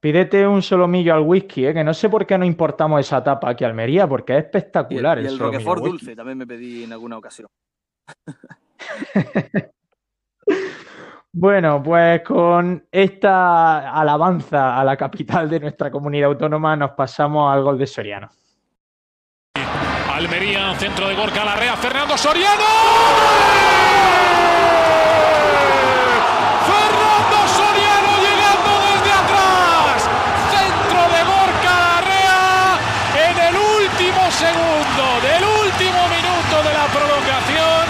[0.00, 1.74] Pídete un solomillo al whisky, ¿eh?
[1.74, 4.40] que no sé por qué no importamos esa tapa aquí a Almería, porque es Y
[4.40, 7.48] el, espectacular y el Roquefort dulce también me pedí en alguna ocasión.
[11.30, 17.62] Bueno, pues con esta alabanza a la capital de nuestra comunidad autónoma nos pasamos al
[17.62, 18.28] gol de Soriano.
[20.18, 22.64] Almería, centro de Gorka Larrea, Fernando Soriano.
[26.66, 30.10] Fernando Soriano llegando desde atrás.
[30.50, 32.80] Centro de Gorka Larrea
[33.30, 37.84] en el último segundo del último minuto de la prolongación.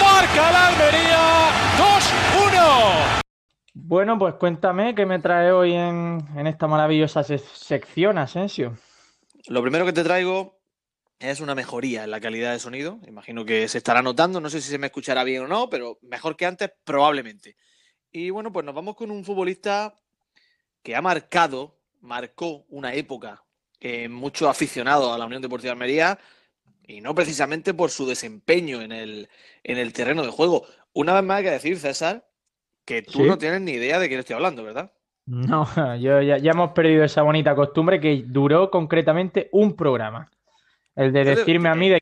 [0.00, 2.58] Marca la Almería 2-1.
[3.88, 8.76] Bueno, pues cuéntame qué me trae hoy en, en esta maravillosa se- sección, Asensio.
[9.46, 10.60] Lo primero que te traigo
[11.18, 12.98] es una mejoría en la calidad de sonido.
[13.06, 14.42] Imagino que se estará notando.
[14.42, 17.56] No sé si se me escuchará bien o no, pero mejor que antes, probablemente.
[18.12, 19.94] Y bueno, pues nos vamos con un futbolista
[20.82, 23.42] que ha marcado, marcó una época
[23.80, 26.18] en muchos aficionados a la Unión Deportiva Almería
[26.86, 29.30] y no precisamente por su desempeño en el,
[29.64, 30.66] en el terreno de juego.
[30.92, 32.27] Una vez más hay que decir, César,
[32.88, 33.24] que tú Sí.
[33.24, 34.90] no tienes ni idea de quién estoy hablando, ¿verdad?
[35.26, 35.66] No,
[36.00, 40.30] yo ya, ya hemos perdido esa bonita costumbre que duró concretamente un programa.
[40.96, 42.00] El de decirme a mí, de,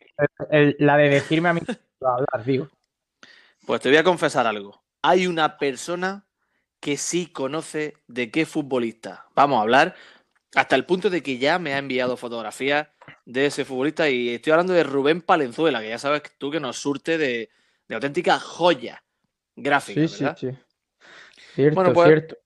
[0.50, 2.68] el- la de decirme a mí de hablar, digo.
[3.66, 4.80] Pues te voy a confesar algo.
[5.02, 6.24] Hay una persona
[6.80, 9.96] que sí conoce de qué futbolista vamos a hablar,
[10.54, 12.88] hasta el punto de que ya me ha enviado fotografías
[13.24, 16.76] de ese futbolista y estoy hablando de Rubén Palenzuela, que ya sabes tú que nos
[16.78, 17.50] surte de,
[17.88, 19.02] de auténtica joya
[19.56, 20.38] gráfica, Sí, sí, ¿verdad?
[20.38, 20.50] sí.
[21.56, 22.36] Cierto, Bueno, pues- cierto.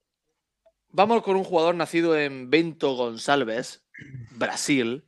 [0.93, 3.83] Vamos con un jugador nacido en Bento Gonçalves,
[4.31, 5.05] Brasil,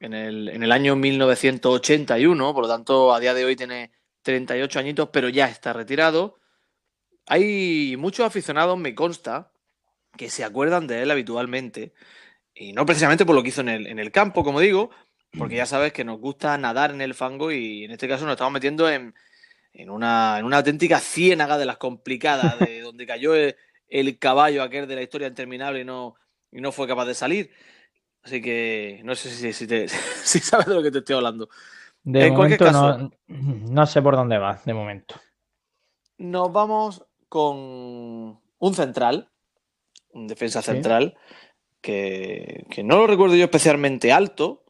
[0.00, 4.78] en el, en el año 1981, por lo tanto a día de hoy tiene 38
[4.78, 6.38] añitos, pero ya está retirado.
[7.26, 9.50] Hay muchos aficionados, me consta,
[10.16, 11.94] que se acuerdan de él habitualmente,
[12.54, 14.90] y no precisamente por lo que hizo en el, en el campo, como digo,
[15.38, 18.32] porque ya sabes que nos gusta nadar en el fango y en este caso nos
[18.32, 19.14] estamos metiendo en,
[19.78, 23.56] en una, en una auténtica ciénaga de las complicadas, de donde cayó el,
[23.88, 26.14] el caballo aquel de la historia interminable y no,
[26.50, 27.50] y no fue capaz de salir.
[28.22, 29.88] Así que no sé si, si, te-
[30.24, 31.48] si sabes de lo que te estoy hablando.
[32.02, 35.16] De en cualquier caso- no, no sé por dónde va, de momento.
[36.18, 37.56] Nos vamos con
[38.58, 39.30] un central,
[40.10, 40.70] un defensa Sí.
[40.72, 41.16] central,
[41.82, 44.64] que, que no lo recuerdo yo especialmente alto,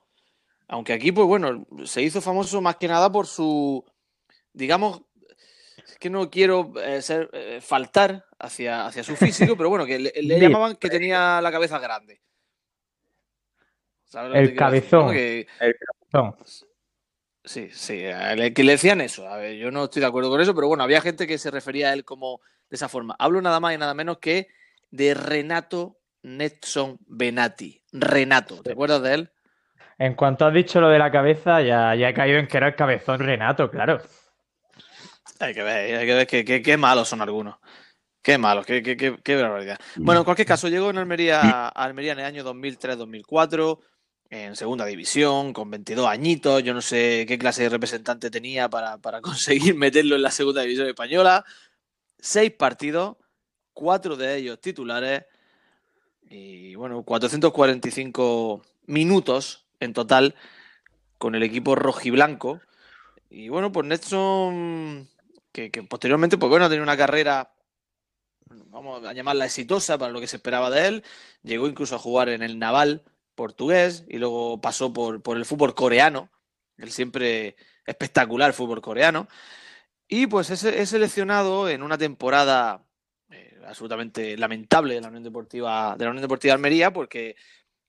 [0.69, 3.85] aunque aquí, pues bueno, se hizo famoso más que nada por su,
[4.57, 5.03] digamos,
[6.01, 10.40] que no quiero eh, ser, eh, faltar hacia, hacia su físico, pero bueno, que le,
[10.40, 12.21] llamaban que tenía la cabeza grande.
[14.05, 14.66] ¿Sabes lo que El decir, no?
[14.66, 15.12] cabezón.
[15.12, 15.75] Que- El
[16.11, 16.37] cabezón.
[17.45, 18.03] Sí, sí,
[18.55, 19.29] que le decían eso.
[19.29, 21.51] A ver, yo no estoy de acuerdo con eso, pero bueno, había gente que se
[21.51, 23.14] refería a él como de esa forma.
[23.19, 24.49] Hablo nada más y nada menos que
[24.90, 27.85] de Renato Netson Benati.
[27.92, 29.31] Renato, ¿te acuerdas de él?
[29.99, 32.69] En cuanto has dicho lo de la cabeza, ya, ya he caído en que era
[32.69, 34.01] el cabezón Renato, claro.
[35.40, 37.57] Hay que ver, hay que ver qué, malos son algunos.
[38.22, 39.79] Qué malos, qué, qué, qué- qué barbaridad.
[39.96, 43.81] Bueno, en cualquier caso, llegó en Almería, a Almería en el año 2003-2004,
[44.31, 46.62] en segunda división, con 22 añitos.
[46.64, 50.62] Yo no sé qué clase de representante tenía para, para conseguir meterlo en la segunda
[50.62, 51.44] división española.
[52.18, 53.16] Seis partidos,
[53.72, 55.25] cuatro de ellos titulares
[56.29, 60.35] y bueno, 445 minutos en total
[61.18, 62.61] con el equipo rojiblanco.
[63.31, 65.09] Y bueno, pues Netson,
[65.57, 67.51] que, que posteriormente, pues bueno, tenido una carrera,
[68.66, 71.05] vamos a llamarla exitosa para lo que se esperaba de él.
[71.42, 75.75] Llegó incluso a jugar en el Naval portugués y luego pasó por, por el fútbol
[75.75, 76.29] coreano,
[76.77, 79.29] el siempre espectacular fútbol coreano.
[80.07, 82.85] Y pues es, es seleccionado en una temporada
[83.31, 87.35] eh, absolutamente lamentable de la Unión Deportiva de la Unión Deportiva de Almería porque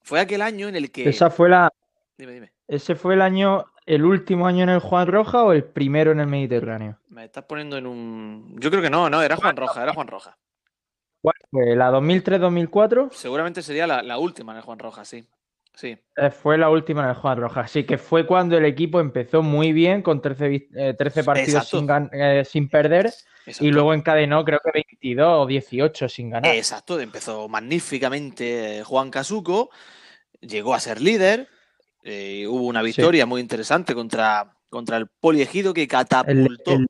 [0.01, 1.69] fue aquel año en el que Esa fue la,
[2.17, 5.63] dime, dime, ese fue el año, el último año en el Juan Roja o el
[5.63, 6.97] primero en el Mediterráneo.
[7.17, 10.07] Me estás poniendo en un yo creo que no, no, era Juan Roja, era Juan
[10.07, 10.37] Roja.
[11.19, 11.75] ¿Cuál fue?
[11.75, 13.09] ¿La 2003-2004?
[13.11, 15.27] Seguramente sería la, la última en el Juan Roja, sí.
[15.73, 17.61] Sí, Eh, Fue la última en el Juan Roja.
[17.61, 21.67] Así que fue cuando el equipo empezó muy bien, con 13, vi- eh, 13 partidos
[21.67, 23.65] sin, gan- eh, sin perder, exacto.
[23.65, 26.55] y luego encadenó creo que 22 o 18 sin ganar.
[26.55, 29.69] Exacto, empezó magníficamente eh, Juan Casuco,
[30.41, 31.47] llegó a ser líder,
[32.03, 36.71] eh, hubo una victoria muy interesante contra, contra el Poliegido que El- catapultó.
[36.73, 36.87] el-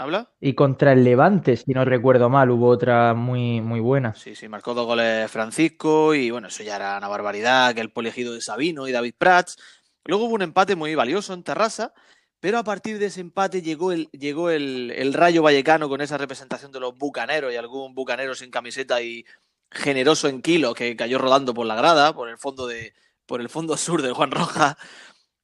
[0.00, 0.32] ¿Habla?
[0.40, 4.14] y contra el Levante, si no recuerdo mal, hubo otra muy, muy buena.
[4.14, 7.92] Sí, sí, marcó dos goles Francisco y bueno, eso ya era una barbaridad, que el
[7.92, 9.58] Poliegido de Sabino y David Prats.
[10.04, 11.92] Luego hubo un empate muy valioso en Terrassa,
[12.40, 16.16] pero a partir de ese empate llegó el, llegó el, el Rayo Vallecano con esa
[16.16, 19.26] representación de los bucaneros y algún bucanero sin camiseta y,
[19.70, 22.94] generoso en kilos que cayó rodando por la grada, por el fondo de,
[23.26, 24.76] por el fondo sur del Juan Roja.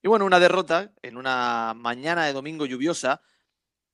[0.02, 3.22] Y bueno, una derrota en una mañana de domingo lluviosa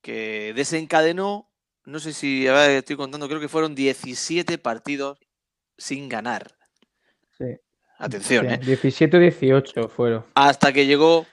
[0.03, 1.49] que desencadenó,
[1.85, 5.19] no sé si a ver, estoy contando, creo que fueron 17 partidos
[5.79, 6.57] sin ganar.
[7.39, 7.45] Sí.
[7.99, 8.59] Atención, Sí, ¿eh?
[8.59, 10.25] 17 o 18 fueron.
[10.35, 11.27] Hasta que llegó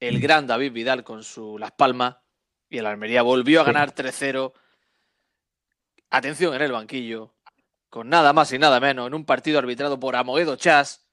[0.00, 2.16] el gran David Vidal con su Las Palmas
[2.70, 3.72] y el Almería volvió a Sí.
[3.72, 4.52] ganar 3-0.
[6.10, 7.34] Atención en el banquillo,
[7.88, 11.06] con nada más y nada menos, en un partido arbitrado por Amoedo Chas,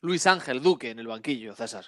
[0.00, 1.86] Luis Ángel Duque en el banquillo, César.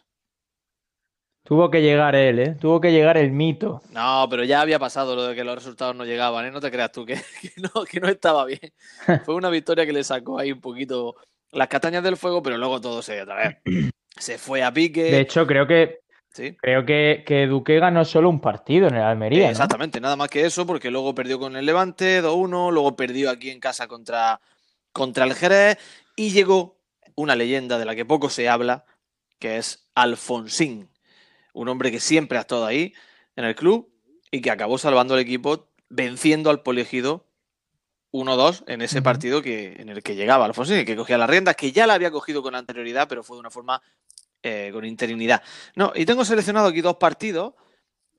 [1.45, 2.57] Tuvo que llegar él, ¿eh?
[2.61, 3.83] Tuvo que llegar el mito.
[3.91, 6.51] No, pero ya había pasado lo de que los resultados no llegaban, ¿eh?
[6.53, 8.73] No te creas tú que, que no, que no estaba bien.
[9.25, 11.17] Fue una victoria que le sacó ahí un poquito
[11.51, 13.57] las castañas del fuego, pero luego todo se otra vez.
[14.19, 15.05] Se fue a pique.
[15.05, 16.55] De hecho, creo que sí.
[16.61, 19.49] creo que, que Duque ganó solo un partido en el Almería.
[19.49, 23.49] Exactamente, nada más que eso, porque luego perdió con el Levante 2-1, luego perdió aquí
[23.49, 24.39] en casa contra,
[24.93, 25.79] contra el Jerez
[26.15, 26.77] y llegó
[27.15, 28.85] una leyenda de la que poco se habla,
[29.39, 30.92] que es Alfonsín,
[31.53, 32.95] un hombre que siempre ha estado ahí
[33.37, 33.93] en el club
[34.31, 37.27] y que acabó salvando al equipo venciendo al Poliegido
[38.13, 41.57] 1-2 en ese partido que, en el que llegaba Alfonsín, y que cogía las riendas,
[41.57, 43.83] que ya la había cogido con anterioridad, pero fue de una forma
[44.43, 45.43] eh, con interinidad.
[45.77, 47.55] No, y tengo seleccionado aquí dos partidos.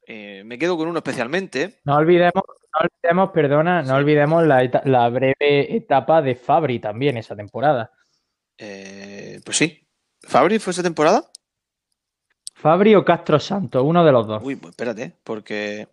[0.07, 1.79] eh, me quedo con uno especialmente.
[1.86, 7.36] No olvidemos, no olvidemos, perdona, no olvidemos la, la breve etapa de Fabri también esa
[7.36, 7.91] temporada.
[8.57, 9.88] Eh, pues sí.
[10.21, 11.29] ¿Fabri fue esa temporada?
[12.64, 14.41] Fabri o Castro Santos, uno de los dos.
[14.41, 15.86] Uy, pues espérate, porque.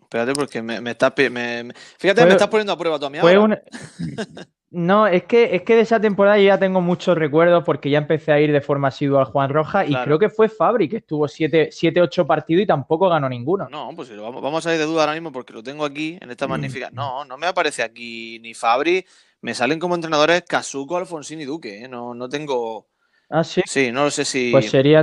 [0.00, 1.12] Espérate, porque me, me está.
[1.12, 3.60] pe- me- me- Fíjate, Fue- me estás poniendo a prueba tú a mí Fue ahora.
[3.98, 4.06] un...
[4.72, 7.98] No, es que, es que de esa temporada yo ya tengo muchos recuerdos porque ya
[7.98, 10.04] empecé a ir de forma asidua al Juan Roja y Claro.
[10.04, 11.70] creo que fue Fabri que estuvo 7,
[12.00, 13.68] 8 partidos y tampoco ganó ninguno.
[13.68, 16.28] No, pues vamos, vamos a ir de duda ahora mismo porque lo tengo aquí en
[16.28, 16.30] Mm.
[16.30, 16.88] esta magnífica.
[16.92, 19.04] No, no me aparece aquí ni Fabri.
[19.40, 21.82] Me salen como entrenadores Casuco, Alfonsín y Duque.
[21.82, 21.88] ¿eh?
[21.88, 22.86] No, no tengo.
[23.28, 23.62] Ah, sí.
[23.66, 24.52] Sí, no lo sé si.
[24.52, 25.00] Pues sería,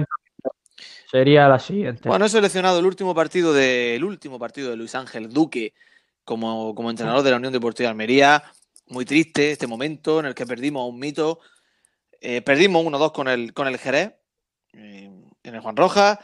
[1.09, 2.09] sería la siguiente.
[2.09, 5.73] Bueno, he seleccionado el último partido de, el último partido de Luis Ángel Duque
[6.23, 8.43] como, como entrenador de la Unión Deportiva de Almería.
[8.87, 11.39] Muy triste este momento en el que perdimos a un mito.
[12.19, 14.13] Eh, perdimos 1-2 con el, con el Jerez
[14.73, 15.11] eh,
[15.43, 16.19] en el Juan Roja.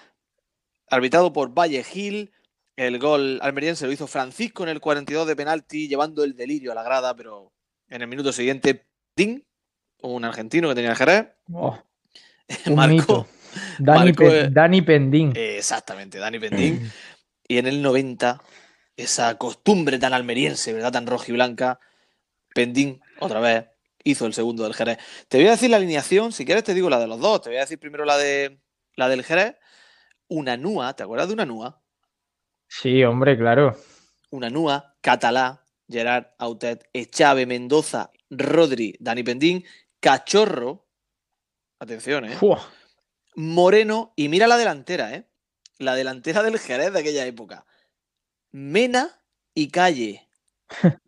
[0.90, 2.32] Arbitrado por Valle Gil.
[2.76, 6.76] El gol almeriense lo hizo Francisco en el 42 de penalti, llevando el delirio a
[6.76, 7.54] la grada, pero
[7.88, 9.46] en el minuto siguiente, Din,
[10.02, 11.78] un argentino que tenía el Jerez, Oh,
[12.76, 13.28] marcó.
[13.80, 15.34] Dani, marcó, Pe- Dani Pendín.
[15.36, 16.92] eh, Exactamente, Dani Pendín.
[17.48, 18.42] y en el 90,
[18.98, 20.92] esa costumbre tan almeriense, ¿verdad?
[20.92, 21.80] Tan roja y blanca,
[22.54, 23.66] Pendín, otra vez,
[24.04, 24.98] hizo el segundo del Jerez.
[25.28, 27.42] Te voy a decir la alineación, si quieres te digo la de los dos.
[27.42, 28.60] Te voy a decir primero la de
[28.96, 29.56] la del Jerez.
[30.28, 31.82] Una Nua, ¿te acuerdas de una Nua?
[32.68, 33.76] Sí, hombre, claro.
[34.32, 39.64] Una Nua, Catalá, Gerard Autet, Echave, Mendoza, Rodri, Dani Pendín,
[40.00, 40.88] Cachorro,
[41.80, 42.36] atención, ¿eh?
[42.36, 42.62] Fua.
[43.36, 45.28] Moreno, y mira la delantera, ¿eh?
[45.80, 47.66] La delantera del Jerez de aquella época.
[48.52, 49.10] Mena
[49.54, 50.28] y Calle.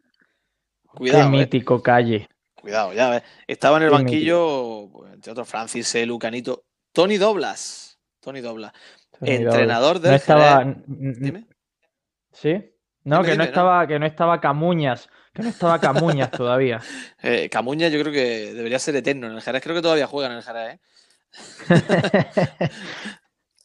[0.86, 1.40] Cuidado, Qué eh.
[1.40, 2.28] mítico calle.
[2.56, 3.24] Cuidado, ya ves.
[3.48, 6.06] Estaba en el Qué banquillo, pues, entre otros, Francis C.
[6.06, 6.66] Lucanito.
[6.92, 8.00] Tony Doblas.
[8.20, 8.74] Tony Doblas.
[9.12, 10.02] Tony Entrenador Doblas.
[10.02, 10.64] del No estaba.
[10.64, 11.20] Jerez.
[11.20, 11.46] Dime.
[12.32, 12.72] ¿Sí?
[13.04, 13.44] No, Dime, que dime, no ¿no?
[13.44, 16.82] estaba, que no estaba Camuñas, que no estaba Camuñas todavía.
[17.22, 19.62] Eh, Camuña yo creo que debería ser eterno en el Jerez.
[19.62, 20.80] Creo que todavía juega en el Jerez, ¿eh?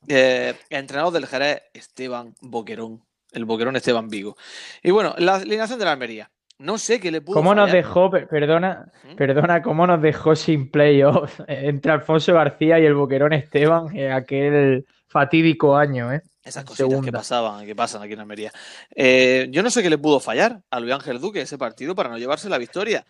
[0.08, 3.04] Eh, entrenador del Jerez, Esteban Boquerón.
[3.32, 4.36] El Boquerón Esteban Vigo.
[4.82, 6.30] Y bueno, la alineación de la Almería.
[6.58, 9.14] No sé qué le pudo ¿Cómo nos dejó, per- perdona, ¿Mm?
[9.14, 14.84] perdona, cómo nos dejó sin playoff entre Alfonso García y el Boquerón Esteban en aquel
[15.06, 16.22] fatídico año, ¿eh?
[16.42, 18.50] Esas cositas que pasaban, que pasan aquí en Almería.
[18.96, 22.08] Eh, yo no sé qué le pudo fallar a Luis Ángel Duque ese partido para
[22.08, 23.04] no llevarse la victoria.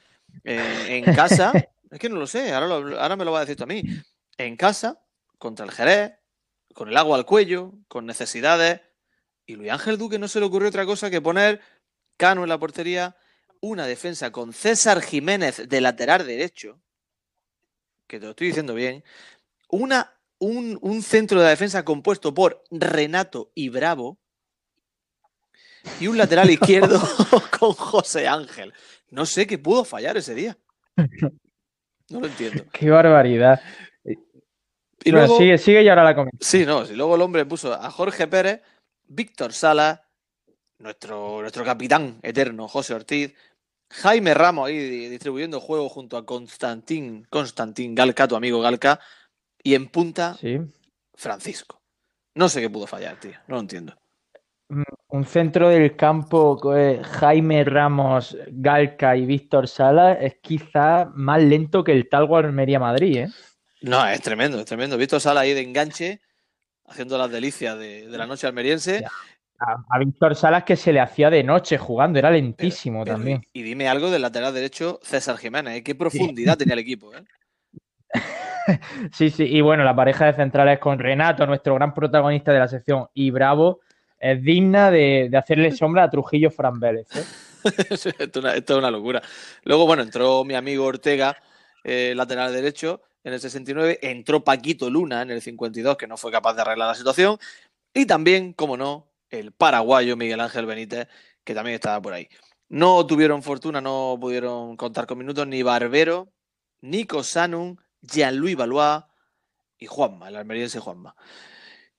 [0.45, 1.53] Eh, en casa,
[1.91, 3.69] es que no lo sé, ahora, lo- ahora me lo va a decir tú a
[3.69, 3.83] mí.
[4.47, 5.03] En casa,
[5.39, 6.13] contra el Jerez,
[6.73, 8.81] con el agua al cuello, con necesidades.
[9.45, 11.61] Y Luis Ángel Duque no se le ocurrió otra cosa que poner
[12.17, 13.17] Cano en la portería,
[13.61, 16.81] una defensa con César Jiménez de lateral derecho,
[18.07, 19.05] que te lo estoy diciendo bien,
[19.69, 24.19] una, un, un centro de la defensa compuesto por Renato y Bravo
[25.99, 26.99] y un lateral izquierdo
[27.59, 28.73] con José Ángel.
[29.11, 30.57] No sé qué pudo fallar ese día.
[32.11, 32.65] No lo entiendo.
[32.73, 33.61] Qué barbaridad.
[35.05, 36.37] Y Bueno, luego, sigue, sigue y ahora la comento.
[36.41, 38.61] sí, no, si luego el hombre puso a Jorge Pérez,
[39.09, 40.05] Víctor Sala,
[40.79, 43.35] nuestro, nuestro capitán eterno, José Ortiz,
[43.93, 49.01] Jaime Ramos ahí di- distribuyendo juego junto a Constantín, Constantín Galca, tu amigo Galca,
[49.63, 50.59] y en punta Sí.
[51.15, 51.81] Francisco.
[52.37, 53.95] No sé qué pudo fallar, tío, no lo entiendo.
[54.69, 61.43] mm, un centro del campo, eh, Jaime Ramos, Galca y Víctor Sala, es quizá más
[61.43, 63.29] lento que el Talgo Almería Madrid, ¿eh?
[63.83, 64.97] No, es tremendo, es tremendo.
[64.97, 66.21] Víctor Sala ahí de enganche,
[66.87, 69.05] haciendo las delicias de, de la noche almeriense.
[69.59, 73.43] A, a Víctor Salas que se le hacía de noche jugando, era lentísimo Pero, también.
[73.53, 75.77] Y dime algo del lateral derecho, César Jiménez.
[75.77, 75.83] ¿eh?
[75.83, 77.13] ¿Qué profundidad tenía el equipo?
[77.15, 77.23] ¿eh?
[79.13, 82.69] Sí, sí, y bueno, la pareja de centrales con Renato, nuestro gran protagonista de la
[82.69, 83.81] sección, y Bravo,
[84.19, 87.09] es digna de, de hacerle sombra a Trujillo Fran Vélez.
[87.17, 87.25] ¿eh?
[87.91, 89.23] esto, es una, esto es una locura.
[89.65, 91.37] Luego, bueno, entró mi amigo Ortega,
[91.83, 93.99] eh, lateral derecho, en el 69.
[94.03, 97.39] Entró Paquito Luna en el 52, que no fue capaz de arreglar la situación.
[97.95, 101.09] Y también, como no, el paraguayo Miguel Ángel Benítez,
[101.45, 102.29] que también estaba por ahí.
[102.69, 106.29] No tuvieron fortuna, no pudieron contar con minutos ni Barbero,
[106.83, 109.05] Nico Sanun, Jean-Louis Valois
[109.79, 111.17] y Juanma, el almeriense Juanma.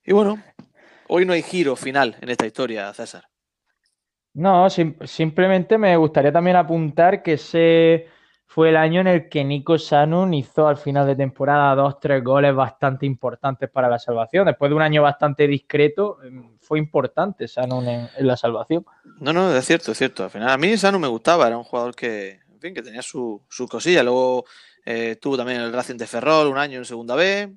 [0.03, 0.41] Y bueno,
[1.07, 3.27] hoy no hay giro final en esta historia, César.
[4.33, 8.07] No, sim- simplemente me gustaría también apuntar que ese
[8.53, 12.21] fue el año en el que Nico Sanun hizo al final de temporada dos, tres
[12.21, 14.45] goles bastante importantes para la salvación.
[14.45, 18.85] Después de un año bastante discreto, em, fue importante Sanun en, en la salvación.
[19.21, 20.25] No, no, es cierto, es cierto.
[20.25, 23.01] Al final, a mí Sanu me gustaba, era un jugador que, en fin, que tenía
[23.01, 24.03] su- sus cosillas.
[24.03, 24.43] Luego
[24.85, 27.53] eh, estuvo también en el Racing de Ferrol un año en Segunda B.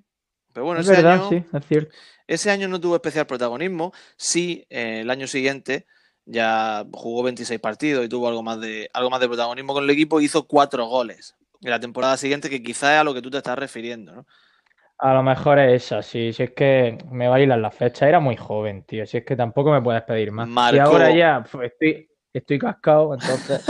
[0.53, 1.95] Pero bueno, Es ese verdad, año, sí, es cierto.
[2.29, 3.93] ese año no tuvo especial protagonismo.
[4.17, 5.87] Sí, eh, el año siguiente
[6.27, 9.91] ya jugó 26 partidos y tuvo algo más de, algo más de protagonismo con el
[9.91, 11.37] equipo y hizo cuatro goles.
[11.61, 14.27] En la temporada siguiente, que quizás es a lo que tú te estás refiriendo, ¿no?
[14.99, 16.33] A lo mejor es esa, sí.
[16.33, 19.07] Si es que me bailan las fechas, era muy joven, tío.
[19.07, 20.49] Si es que tampoco me puedes pedir más.
[20.49, 23.61] Y Marcó- ahora ya pues, estoy, estoy cascado, entonces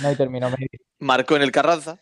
[0.00, 0.68] no hay término medio.
[0.98, 2.00] Marcó en el Carranza,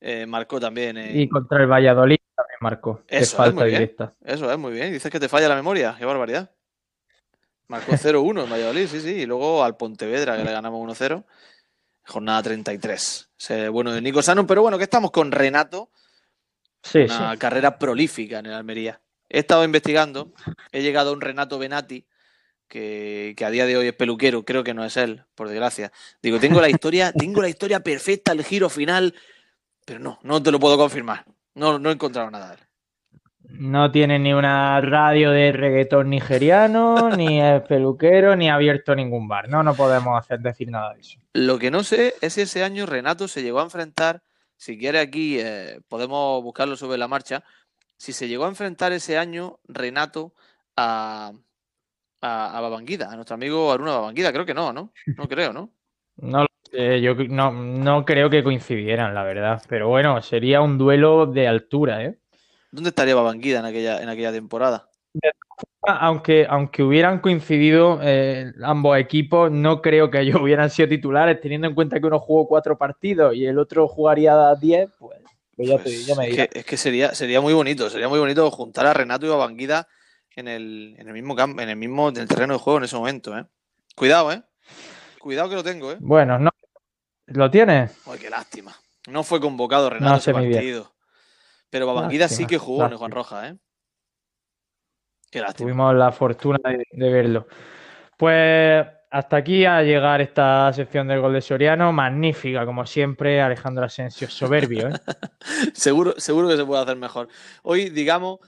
[0.00, 1.18] eh, marcó también en...
[1.18, 3.02] Y contra el Valladolid también marcó.
[3.08, 3.80] Eso es, falta muy bien.
[3.80, 4.14] directa.
[4.24, 4.92] Eso es, muy bien.
[4.92, 5.96] Dices que te falla la memoria.
[5.98, 6.50] Qué barbaridad.
[7.68, 9.10] Marcó 0-1 en Valladolid, sí, sí.
[9.10, 11.24] Y luego al Pontevedra, que le ganamos 1-0.
[12.06, 13.30] Jornada 33.
[13.38, 14.46] Ese bueno de Nico Sano.
[14.46, 15.90] Pero bueno, que estamos con Renato.
[16.82, 17.38] Sí, Una sí.
[17.38, 19.00] carrera prolífica en el Almería.
[19.28, 20.32] He estado investigando.
[20.72, 22.06] He llegado a un Renato Benati.
[22.66, 25.90] Que, que a día de hoy es peluquero, creo que no es él, por desgracia.
[26.20, 29.14] Digo, tengo la historia, tengo la historia perfecta, el giro final,
[29.86, 31.24] pero no, no te lo puedo confirmar.
[31.54, 32.67] No, no he encontrado nada de él.
[33.50, 39.26] No tiene ni una radio de reggaetón nigeriano, ni es peluquero, ni ha abierto ningún
[39.26, 39.48] bar.
[39.48, 41.18] No, no podemos hacer decir nada de eso.
[41.32, 44.22] Lo que no sé es si ese año Renato se llegó a enfrentar,
[44.56, 47.42] si quiere aquí eh, podemos buscarlo sobre la marcha,
[47.96, 50.34] si se llegó a enfrentar ese año Renato
[50.76, 51.32] a,
[52.20, 54.92] a, a Babanguida, a nuestro amigo Aruna Babanguida, creo que no, ¿no?
[55.16, 55.70] No creo, ¿no?
[56.20, 59.62] No lo sé, yo no, no creo que coincidieran, la verdad.
[59.68, 62.18] Pero bueno, sería un duelo de altura, ¿eh?
[62.70, 64.88] ¿Dónde estaría Babanguida en aquella, en aquella temporada?
[65.82, 71.66] Aunque, aunque hubieran coincidido eh, ambos equipos, no creo que ellos hubieran sido titulares, teniendo
[71.66, 75.18] en cuenta que uno jugó cuatro partidos y el otro jugaría diez, pues,
[75.56, 78.18] pues ya, te, ya me es que, es que sería, sería muy bonito, sería muy
[78.18, 79.88] bonito juntar a Renato y Babanguida
[80.36, 82.84] en el, en el mismo campo, en el mismo en el terreno de juego en
[82.84, 83.44] ese momento, ¿eh?
[83.96, 84.42] Cuidado, ¿eh?
[85.18, 85.96] Cuidado que lo tengo, ¿eh?
[85.98, 86.50] Bueno, no.
[87.26, 87.92] ¿Lo tienes?
[88.06, 88.74] Ay, qué lástima.
[89.08, 90.84] No fue convocado Renato No ese bien.
[91.70, 93.22] Pero Babanguida sí Lástima, que jugó en el Juan lástima.
[93.22, 93.56] Roja, ¿eh?
[95.30, 95.66] Qué lástima.
[95.66, 97.46] Tuvimos la fortuna de, de verlo.
[98.16, 101.92] Pues hasta aquí a llegar esta sección del gol de Soriano.
[101.92, 104.92] Magnífica, como siempre, Alejandro Asensio, soberbio, ¿eh?
[105.74, 107.28] Seguro, seguro que se puede hacer mejor.
[107.62, 108.38] Hoy, digamos,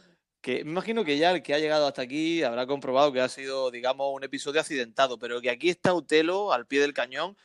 [0.41, 3.29] que me imagino que ya el que ha llegado hasta aquí habrá comprobado que ha
[3.29, 7.37] sido, digamos, un episodio accidentado, pero que aquí está Utelo al pie del cañón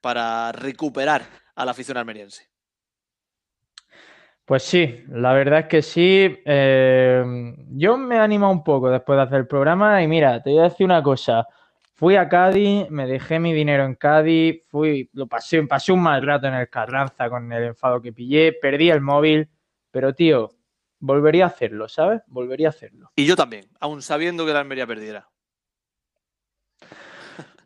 [0.00, 2.51] para recuperar a la afición almeriense.
[4.44, 6.38] Pues sí, la verdad es que sí.
[6.44, 10.50] Eh, yo me he animado un poco después de hacer el programa y mira, te
[10.50, 11.46] voy a decir una cosa.
[11.94, 16.20] Fui a Cádiz, me dejé mi dinero en Cádiz, fui, lo pasé, pasé un mal
[16.20, 19.48] rato en el Carranza con el enfado que pillé, perdí el móvil,
[19.92, 20.50] pero tío,
[20.98, 22.22] volvería a hacerlo, ¿sabes?
[22.26, 23.12] Volvería a hacerlo.
[23.14, 25.28] Y yo también, aún sabiendo que la Almería perdiera.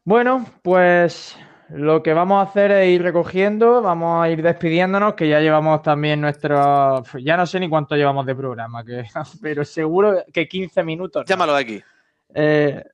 [0.05, 1.37] Bueno, pues
[1.71, 5.83] lo que vamos a hacer es ir recogiendo, vamos a ir despidiéndonos, que ya llevamos
[5.83, 9.05] también nuestro, ya no sé ni cuánto llevamos de programa, que,
[9.43, 11.23] pero seguro que 15 minutos.
[11.23, 11.27] ¿no?
[11.27, 11.83] Llámalo aquí.
[12.35, 12.85] Eh,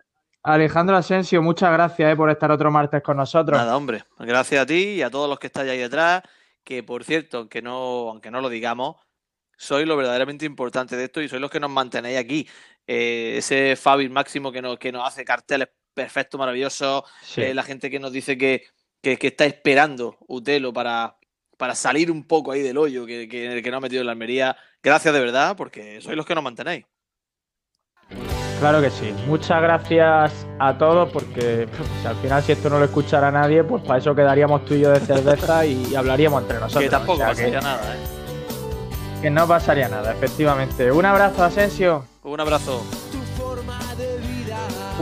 [0.43, 3.59] Alejandro Asensio, muchas gracias eh, por estar otro martes con nosotros.
[3.59, 4.05] Nada, hombre.
[4.19, 6.23] Gracias a ti y a todos los que estáis ahí detrás,
[6.65, 8.97] que por cierto, aunque no, aunque no lo digamos,
[9.57, 12.49] sois lo verdaderamente importante de esto y sois los que nos mantenéis aquí.
[12.87, 17.43] Eh, ese Fabi máximo que nos, que nos hace carteles perfectos, maravillosos, Sí.
[17.43, 18.65] eh, la gente que nos dice que,
[19.01, 21.17] que, que está esperando Utelo para,
[21.57, 24.01] para salir un poco ahí del hoyo que, que, en el que nos ha metido
[24.01, 24.57] en la Almería.
[24.83, 26.85] Gracias de verdad, porque sois los que nos mantenéis.
[28.61, 29.13] Claro que sí.
[29.27, 33.83] Muchas gracias a todos porque pues, al final si esto no lo escuchara nadie, pues
[33.83, 36.85] para eso quedaríamos tú y yo de cerveza y hablaríamos entre nosotros.
[36.85, 37.99] Que tampoco O sea, pasaría nada, ¿eh?
[39.21, 40.93] que no pasaría nada, efectivamente.
[40.93, 42.07] Un abrazo, Asensio.
[42.23, 42.85] Un abrazo.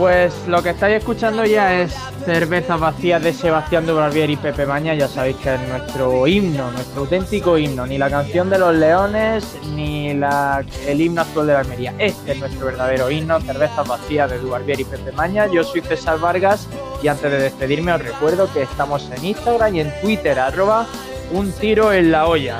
[0.01, 1.93] Pues lo que estáis escuchando ya es
[2.25, 4.95] Cervezas Vacías de Sebastián Dubarbier y Pepe Maña.
[4.95, 7.85] Ya sabéis que es nuestro himno, nuestro auténtico himno.
[7.85, 9.45] Ni la canción de los leones,
[9.75, 11.93] ni el himno actual de la Almería.
[11.99, 15.45] Este es nuestro verdadero himno, Cervezas Vacías de Dubarbier y Pepe Maña.
[15.45, 16.67] Yo soy César Vargas
[17.03, 20.87] y antes de despedirme os recuerdo que estamos en Instagram y en Twitter, arroba
[21.31, 22.59] un tiro en la olla.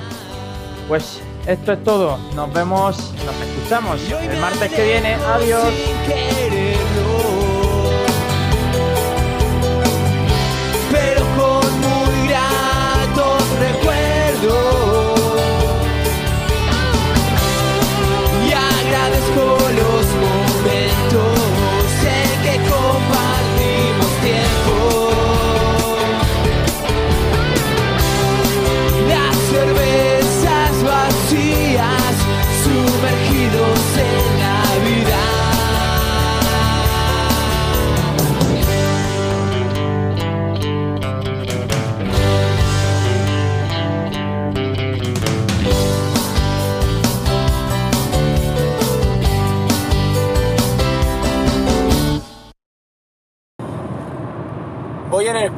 [0.88, 2.20] Pues esto es todo.
[2.36, 5.16] Nos vemos, nos escuchamos el martes que viene.
[5.16, 5.74] Adiós.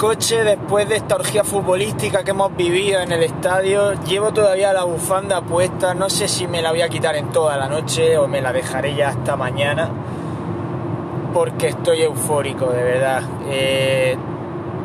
[0.04, 3.93] Coche después de esta orgía futbolística que hemos vivido en el estadio.
[4.04, 5.93] Llevo todavía la bufanda puesta.
[5.93, 8.51] No sé si me la voy a quitar en toda la noche o me la
[8.51, 9.89] dejaré ya hasta mañana.
[11.34, 13.24] Porque estoy eufórico, de verdad.
[13.47, 14.18] Eh,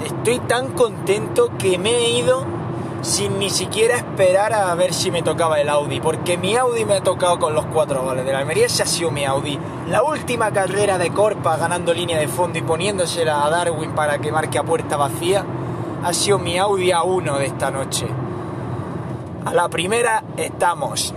[0.06, 2.46] estoy tan contento que me he ido
[3.02, 6.00] sin ni siquiera esperar a ver si me tocaba el Audi.
[6.00, 8.66] Porque mi Audi me ha tocado con los cuatro goles de la Almería.
[8.66, 9.58] Ese ha sido mi Audi.
[9.88, 14.32] La última carrera de Corpa ganando línea de fondo y poniéndosela a Darwin para que
[14.32, 15.44] marque a puerta vacía
[16.02, 18.06] ha sido mi Audi A1 de esta noche.
[19.44, 21.14] A la primera estamos.